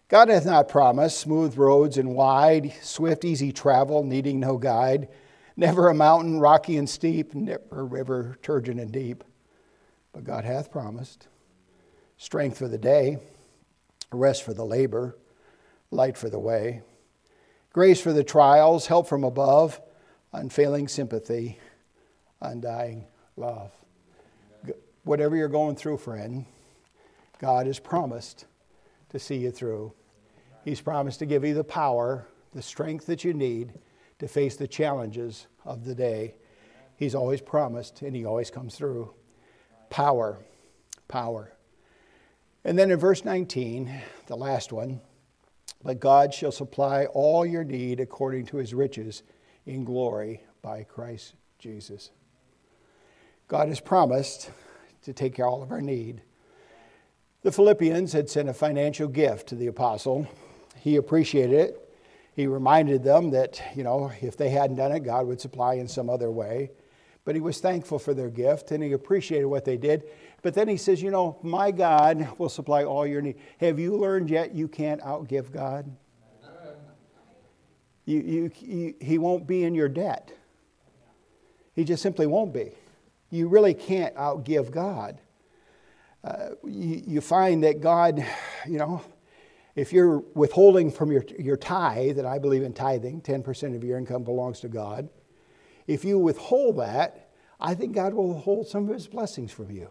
God 0.09 0.29
hath 0.29 0.47
not 0.47 0.69
promised 0.69 1.19
smooth 1.19 1.57
roads 1.57 1.99
and 1.99 2.15
wide, 2.15 2.73
swift, 2.83 3.25
easy 3.25 3.53
travel, 3.53 4.03
needing 4.03 4.41
no 4.41 4.59
guide, 4.59 5.09
never 5.57 5.89
a 5.89 5.95
mountain 5.95 6.41
rocky 6.41 6.77
and 6.77 6.89
steep, 6.89 7.35
never 7.35 7.63
a 7.71 7.83
river 7.83 8.39
turgid 8.43 8.79
and 8.79 8.93
deep. 8.93 9.25
But 10.13 10.25
God 10.25 10.45
hath 10.45 10.71
promised 10.71 11.29
strength 12.25 12.57
for 12.57 12.69
the 12.69 12.79
day, 12.79 13.19
rest 14.11 14.45
for 14.45 14.55
the 14.55 14.65
labor, 14.65 15.15
light 15.91 16.17
for 16.17 16.31
the 16.31 16.39
way, 16.39 16.81
grace 17.75 18.01
for 18.01 18.15
the 18.15 18.25
trials, 18.25 18.87
help 18.87 19.07
from 19.07 19.25
above, 19.25 19.79
unfailing 20.33 20.89
sympathy, 20.89 21.59
undying 22.41 23.05
love. 23.37 23.71
Whatever 25.03 25.37
you're 25.37 25.49
going 25.49 25.77
through, 25.77 25.99
friend, 25.99 26.47
God 27.41 27.67
has 27.67 27.79
promised 27.79 28.47
to 29.11 29.19
see 29.19 29.37
you 29.37 29.51
through. 29.51 29.93
He's 30.65 30.81
promised 30.81 31.19
to 31.19 31.27
give 31.27 31.45
you 31.45 31.53
the 31.53 31.63
power, 31.63 32.27
the 32.55 32.63
strength 32.63 33.05
that 33.05 33.23
you 33.23 33.35
need 33.35 33.75
to 34.19 34.27
face 34.27 34.57
the 34.57 34.67
challenges 34.67 35.47
of 35.67 35.85
the 35.85 35.95
day. 35.95 36.37
He's 36.97 37.15
always 37.15 37.43
promised, 37.43 38.01
and 38.01 38.17
He 38.17 38.25
always 38.25 38.51
comes 38.51 38.77
through. 38.77 39.13
Power, 39.91 40.39
power. 41.07 41.54
And 42.65 42.79
then 42.79 42.91
in 42.91 42.99
verse 42.99 43.25
19, 43.25 43.93
the 44.27 44.37
last 44.37 44.73
one, 44.73 45.01
but 45.83 46.01
God 46.01 46.33
shall 46.33 46.53
supply 46.53 47.05
all 47.07 47.45
your 47.45 47.65
need 47.65 48.01
according 48.01 48.47
to 48.47 48.57
His 48.57 48.73
riches 48.73 49.23
in 49.67 49.85
glory 49.85 50.43
by 50.63 50.85
Christ 50.85 51.35
Jesus. 51.59 52.11
God 53.49 53.69
has 53.69 53.81
promised 53.81 54.51
to 55.03 55.13
take 55.13 55.35
care 55.35 55.47
of 55.47 55.53
all 55.53 55.63
of 55.63 55.71
our 55.71 55.83
need. 55.83 56.23
The 57.43 57.53
Philippians 57.53 58.15
had 58.15 58.31
sent 58.31 58.49
a 58.49 58.55
financial 58.55 59.09
gift 59.09 59.49
to 59.49 59.55
the 59.55 59.67
apostle. 59.67 60.27
He 60.79 60.97
appreciated 60.97 61.53
it. 61.53 61.95
He 62.35 62.47
reminded 62.47 63.05
them 63.05 63.31
that, 63.31 63.63
you 63.77 63.85
know, 63.85 64.11
if 64.23 64.39
they 64.39 64.49
hadn't 64.49 64.77
done 64.77 64.93
it, 64.93 65.01
God 65.01 65.27
would 65.27 65.41
supply 65.41 65.75
in 65.75 65.87
some 65.87 66.09
other 66.09 66.31
way. 66.31 66.71
But 67.25 67.35
he 67.35 67.41
was 67.41 67.59
thankful 67.59 67.99
for 67.99 68.13
their 68.13 68.29
gift 68.29 68.71
and 68.71 68.83
he 68.83 68.93
appreciated 68.93 69.47
what 69.47 69.65
they 69.65 69.77
did. 69.77 70.05
But 70.43 70.55
then 70.55 70.69
he 70.69 70.77
says, 70.77 71.01
you 71.01 71.11
know, 71.11 71.39
my 71.43 71.71
God 71.71 72.29
will 72.39 72.51
supply 72.51 72.85
all 72.85 73.07
your 73.07 73.23
need. 73.23 73.37
Have 73.59 73.79
you 73.79 73.97
learned 73.97 74.29
yet 74.29 74.55
you 74.55 74.69
can't 74.69 75.01
outgive 75.01 75.51
God? 75.51 75.91
You, 78.07 78.21
you, 78.21 78.51
you, 78.61 78.95
he 79.01 79.17
won't 79.17 79.47
be 79.47 79.65
in 79.65 79.75
your 79.75 79.89
debt. 79.89 80.31
He 81.75 81.85
just 81.85 82.03
simply 82.03 82.27
won't 82.27 82.53
be. 82.53 82.73
You 83.31 83.49
really 83.49 83.73
can't 83.73 84.15
outgive 84.17 84.71
God. 84.71 85.19
Uh, 86.23 86.51
you, 86.65 87.03
you 87.07 87.21
find 87.21 87.65
that 87.65 87.81
God, 87.81 88.25
you 88.67 88.79
know, 88.79 89.03
if 89.75 89.93
you're 89.93 90.19
withholding 90.35 90.91
from 90.91 91.11
your, 91.11 91.25
your 91.39 91.57
tithe, 91.57 92.19
and 92.19 92.29
I 92.29 92.39
believe 92.39 92.63
in 92.63 92.73
tithing, 92.73 93.23
10% 93.23 93.75
of 93.75 93.83
your 93.83 93.99
income 93.99 94.23
belongs 94.23 94.61
to 94.61 94.69
God. 94.69 95.09
If 95.87 96.05
you 96.05 96.19
withhold 96.19 96.79
that, 96.79 97.31
I 97.61 97.75
think 97.75 97.95
God 97.95 98.15
will 98.15 98.35
withhold 98.35 98.67
some 98.67 98.89
of 98.89 98.95
his 98.95 99.07
blessings 99.07 99.53
from 99.53 99.71
you. 99.71 99.91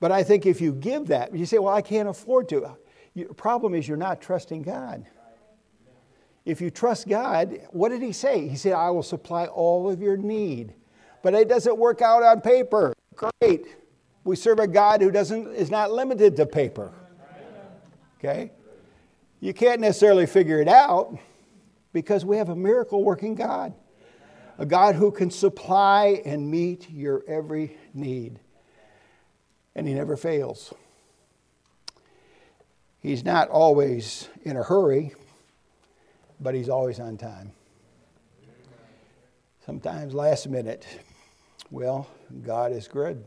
But 0.00 0.12
I 0.12 0.22
think 0.22 0.46
if 0.46 0.60
you 0.60 0.72
give 0.72 1.06
that, 1.06 1.34
you 1.34 1.46
say, 1.46 1.58
well, 1.58 1.74
I 1.74 1.82
can't 1.82 2.08
afford 2.08 2.48
to. 2.50 2.76
The 3.14 3.24
problem 3.34 3.74
is 3.74 3.86
you're 3.86 3.96
not 3.96 4.20
trusting 4.20 4.62
God. 4.62 5.06
If 6.44 6.60
you 6.60 6.70
trust 6.70 7.08
God, 7.08 7.58
what 7.70 7.88
did 7.88 8.02
he 8.02 8.12
say? 8.12 8.48
He 8.48 8.56
said, 8.56 8.72
I 8.72 8.90
will 8.90 9.02
supply 9.02 9.46
all 9.46 9.88
of 9.88 10.02
your 10.02 10.16
need. 10.16 10.74
But 11.22 11.32
it 11.32 11.48
doesn't 11.48 11.78
work 11.78 12.02
out 12.02 12.22
on 12.22 12.42
paper. 12.42 12.92
Great. 13.14 13.64
We 14.24 14.36
serve 14.36 14.58
a 14.58 14.66
God 14.66 15.00
who 15.00 15.10
doesn't, 15.10 15.54
is 15.54 15.70
not 15.70 15.90
limited 15.90 16.36
to 16.36 16.44
paper. 16.44 16.92
Okay? 18.18 18.50
You 19.40 19.54
can't 19.54 19.80
necessarily 19.80 20.26
figure 20.26 20.60
it 20.60 20.68
out 20.68 21.16
because 21.92 22.24
we 22.24 22.36
have 22.36 22.48
a 22.48 22.56
miracle 22.56 23.04
working 23.04 23.34
God, 23.34 23.72
a 24.58 24.66
God 24.66 24.94
who 24.94 25.10
can 25.10 25.30
supply 25.30 26.22
and 26.24 26.50
meet 26.50 26.90
your 26.90 27.22
every 27.26 27.76
need. 27.92 28.38
And 29.74 29.86
He 29.86 29.94
never 29.94 30.16
fails. 30.16 30.72
He's 33.00 33.24
not 33.24 33.48
always 33.48 34.28
in 34.42 34.56
a 34.56 34.62
hurry, 34.62 35.12
but 36.40 36.54
He's 36.54 36.68
always 36.68 37.00
on 37.00 37.16
time. 37.16 37.52
Sometimes 39.66 40.14
last 40.14 40.48
minute. 40.48 40.86
Well, 41.70 42.06
God 42.42 42.72
is 42.72 42.86
good. 42.86 43.24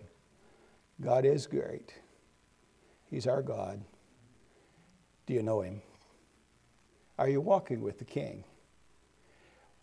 God 1.01 1.25
is 1.25 1.47
great. 1.47 1.93
He's 3.09 3.27
our 3.27 3.41
God. 3.41 3.83
Do 5.25 5.33
you 5.33 5.43
know 5.43 5.61
him? 5.61 5.81
Are 7.19 7.27
you 7.27 7.41
walking 7.41 7.81
with 7.81 7.99
the 7.99 8.05
King? 8.05 8.43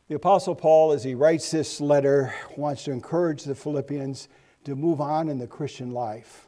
The 0.06 0.16
Apostle 0.16 0.54
Paul, 0.54 0.92
as 0.92 1.02
he 1.02 1.14
writes 1.14 1.50
this 1.50 1.80
letter, 1.80 2.34
wants 2.58 2.84
to 2.84 2.90
encourage 2.90 3.44
the 3.44 3.54
Philippians 3.54 4.28
to 4.64 4.76
move 4.76 5.00
on 5.00 5.30
in 5.30 5.38
the 5.38 5.46
Christian 5.46 5.92
life, 5.92 6.46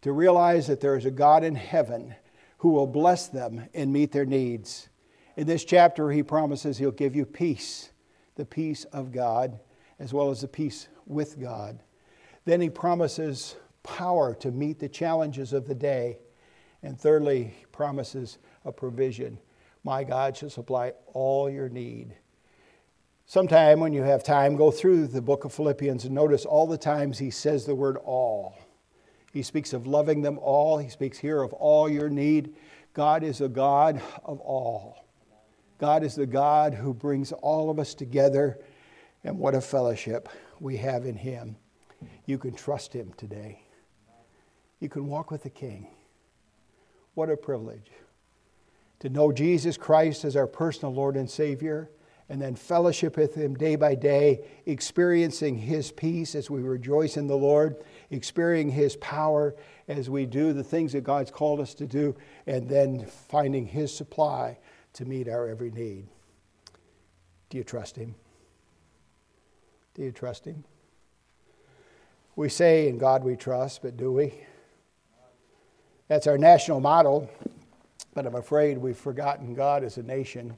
to 0.00 0.10
realize 0.10 0.66
that 0.66 0.80
there 0.80 0.96
is 0.96 1.04
a 1.04 1.10
God 1.12 1.44
in 1.44 1.54
heaven 1.54 2.16
who 2.58 2.70
will 2.70 2.88
bless 2.88 3.28
them 3.28 3.68
and 3.72 3.92
meet 3.92 4.10
their 4.10 4.24
needs. 4.26 4.88
In 5.36 5.46
this 5.46 5.64
chapter, 5.64 6.10
he 6.10 6.24
promises 6.24 6.76
he'll 6.76 6.90
give 6.90 7.14
you 7.14 7.24
peace, 7.24 7.92
the 8.34 8.44
peace 8.44 8.82
of 8.86 9.12
God, 9.12 9.60
as 10.00 10.12
well 10.12 10.30
as 10.30 10.40
the 10.40 10.48
peace 10.48 10.88
with 11.06 11.40
God. 11.40 11.78
Then 12.46 12.60
he 12.60 12.68
promises 12.68 13.54
power 13.84 14.34
to 14.34 14.50
meet 14.50 14.80
the 14.80 14.88
challenges 14.88 15.52
of 15.52 15.68
the 15.68 15.74
day. 15.76 16.18
And 16.82 16.98
thirdly, 16.98 17.54
he 17.60 17.66
promises 17.66 18.38
a 18.64 18.72
provision. 18.72 19.38
My 19.84 20.02
God 20.02 20.36
shall 20.36 20.50
supply 20.50 20.94
all 21.06 21.48
your 21.48 21.68
need. 21.68 22.16
Sometime 23.26 23.80
when 23.80 23.92
you 23.92 24.02
have 24.02 24.22
time, 24.22 24.56
go 24.56 24.70
through 24.70 25.06
the 25.06 25.22
book 25.22 25.44
of 25.44 25.52
Philippians 25.52 26.04
and 26.04 26.14
notice 26.14 26.44
all 26.44 26.66
the 26.66 26.78
times 26.78 27.18
he 27.18 27.30
says 27.30 27.64
the 27.64 27.74
word 27.74 27.96
all. 28.04 28.58
He 29.32 29.42
speaks 29.42 29.72
of 29.72 29.86
loving 29.86 30.20
them 30.20 30.38
all. 30.38 30.78
He 30.78 30.90
speaks 30.90 31.18
here 31.18 31.42
of 31.42 31.52
all 31.54 31.88
your 31.88 32.10
need. 32.10 32.54
God 32.92 33.22
is 33.22 33.40
a 33.40 33.48
God 33.48 34.00
of 34.24 34.40
all. 34.40 35.06
God 35.78 36.04
is 36.04 36.14
the 36.14 36.26
God 36.26 36.74
who 36.74 36.92
brings 36.92 37.32
all 37.32 37.70
of 37.70 37.78
us 37.78 37.94
together. 37.94 38.58
And 39.24 39.38
what 39.38 39.54
a 39.54 39.60
fellowship 39.60 40.28
we 40.60 40.76
have 40.76 41.06
in 41.06 41.16
Him. 41.16 41.56
You 42.26 42.36
can 42.38 42.54
trust 42.54 42.92
Him 42.92 43.12
today. 43.16 43.62
You 44.80 44.88
can 44.88 45.06
walk 45.06 45.30
with 45.30 45.42
the 45.44 45.50
King. 45.50 45.86
What 47.14 47.30
a 47.30 47.36
privilege 47.36 47.90
to 49.02 49.08
know 49.08 49.32
Jesus 49.32 49.76
Christ 49.76 50.24
as 50.24 50.36
our 50.36 50.46
personal 50.46 50.94
Lord 50.94 51.16
and 51.16 51.28
Savior, 51.28 51.90
and 52.32 52.40
then 52.40 52.54
fellowship 52.56 53.18
with 53.18 53.34
Him 53.34 53.54
day 53.54 53.76
by 53.76 53.94
day, 53.94 54.40
experiencing 54.64 55.54
His 55.54 55.92
peace 55.92 56.34
as 56.34 56.48
we 56.48 56.62
rejoice 56.62 57.18
in 57.18 57.26
the 57.26 57.36
Lord, 57.36 57.76
experiencing 58.08 58.74
His 58.74 58.96
power 58.96 59.54
as 59.86 60.08
we 60.08 60.24
do 60.24 60.54
the 60.54 60.64
things 60.64 60.94
that 60.94 61.04
God's 61.04 61.30
called 61.30 61.60
us 61.60 61.74
to 61.74 61.86
do, 61.86 62.16
and 62.46 62.66
then 62.66 63.04
finding 63.04 63.66
His 63.66 63.94
supply 63.94 64.56
to 64.94 65.04
meet 65.04 65.28
our 65.28 65.46
every 65.46 65.70
need. 65.70 66.06
Do 67.50 67.58
you 67.58 67.64
trust 67.64 67.96
Him? 67.96 68.14
Do 69.92 70.00
you 70.00 70.10
trust 70.10 70.46
Him? 70.46 70.64
We 72.34 72.48
say, 72.48 72.88
In 72.88 72.96
God 72.96 73.24
we 73.24 73.36
trust, 73.36 73.82
but 73.82 73.98
do 73.98 74.10
we? 74.10 74.32
That's 76.08 76.26
our 76.26 76.38
national 76.38 76.80
model, 76.80 77.30
but 78.14 78.24
I'm 78.24 78.36
afraid 78.36 78.78
we've 78.78 78.96
forgotten 78.96 79.52
God 79.52 79.84
as 79.84 79.98
a 79.98 80.02
nation. 80.02 80.56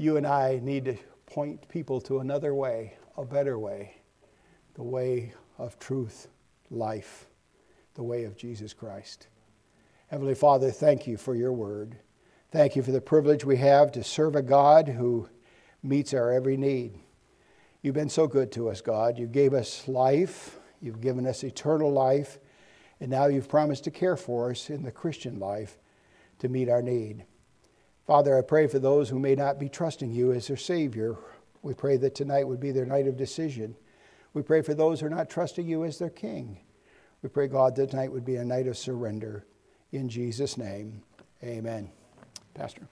You 0.00 0.16
and 0.16 0.26
I 0.26 0.60
need 0.62 0.86
to 0.86 0.96
point 1.26 1.68
people 1.68 2.00
to 2.00 2.20
another 2.20 2.54
way, 2.54 2.94
a 3.18 3.24
better 3.26 3.58
way, 3.58 3.96
the 4.72 4.82
way 4.82 5.34
of 5.58 5.78
truth, 5.78 6.28
life, 6.70 7.26
the 7.96 8.02
way 8.02 8.24
of 8.24 8.34
Jesus 8.34 8.72
Christ. 8.72 9.26
Heavenly 10.06 10.34
Father, 10.34 10.70
thank 10.70 11.06
you 11.06 11.18
for 11.18 11.34
your 11.34 11.52
word. 11.52 11.98
Thank 12.50 12.76
you 12.76 12.82
for 12.82 12.92
the 12.92 13.00
privilege 13.02 13.44
we 13.44 13.58
have 13.58 13.92
to 13.92 14.02
serve 14.02 14.36
a 14.36 14.42
God 14.42 14.88
who 14.88 15.28
meets 15.82 16.14
our 16.14 16.32
every 16.32 16.56
need. 16.56 16.98
You've 17.82 17.94
been 17.94 18.08
so 18.08 18.26
good 18.26 18.50
to 18.52 18.70
us, 18.70 18.80
God. 18.80 19.18
You 19.18 19.26
gave 19.26 19.52
us 19.52 19.86
life, 19.86 20.58
you've 20.80 21.02
given 21.02 21.26
us 21.26 21.44
eternal 21.44 21.92
life, 21.92 22.38
and 23.00 23.10
now 23.10 23.26
you've 23.26 23.50
promised 23.50 23.84
to 23.84 23.90
care 23.90 24.16
for 24.16 24.50
us 24.50 24.70
in 24.70 24.82
the 24.82 24.92
Christian 24.92 25.38
life 25.38 25.76
to 26.38 26.48
meet 26.48 26.70
our 26.70 26.80
need. 26.80 27.26
Father, 28.10 28.36
I 28.36 28.42
pray 28.42 28.66
for 28.66 28.80
those 28.80 29.08
who 29.08 29.20
may 29.20 29.36
not 29.36 29.60
be 29.60 29.68
trusting 29.68 30.10
you 30.10 30.32
as 30.32 30.48
their 30.48 30.56
Savior 30.56 31.16
We 31.62 31.74
pray 31.74 31.96
that 31.98 32.16
tonight 32.16 32.48
would 32.48 32.58
be 32.58 32.72
their 32.72 32.84
night 32.84 33.06
of 33.06 33.16
decision. 33.16 33.76
We 34.34 34.42
pray 34.42 34.62
for 34.62 34.74
those 34.74 34.98
who 34.98 35.06
are 35.06 35.10
not 35.10 35.30
trusting 35.30 35.68
you 35.68 35.84
as 35.84 36.00
their 36.00 36.10
king. 36.10 36.58
We 37.22 37.28
pray, 37.28 37.46
God, 37.46 37.76
that 37.76 37.90
tonight 37.90 38.10
would 38.10 38.24
be 38.24 38.34
a 38.34 38.44
night 38.44 38.66
of 38.66 38.76
surrender. 38.76 39.46
In 39.92 40.08
Jesus' 40.08 40.58
name, 40.58 41.02
amen. 41.44 41.88
Pastor. 42.52 42.88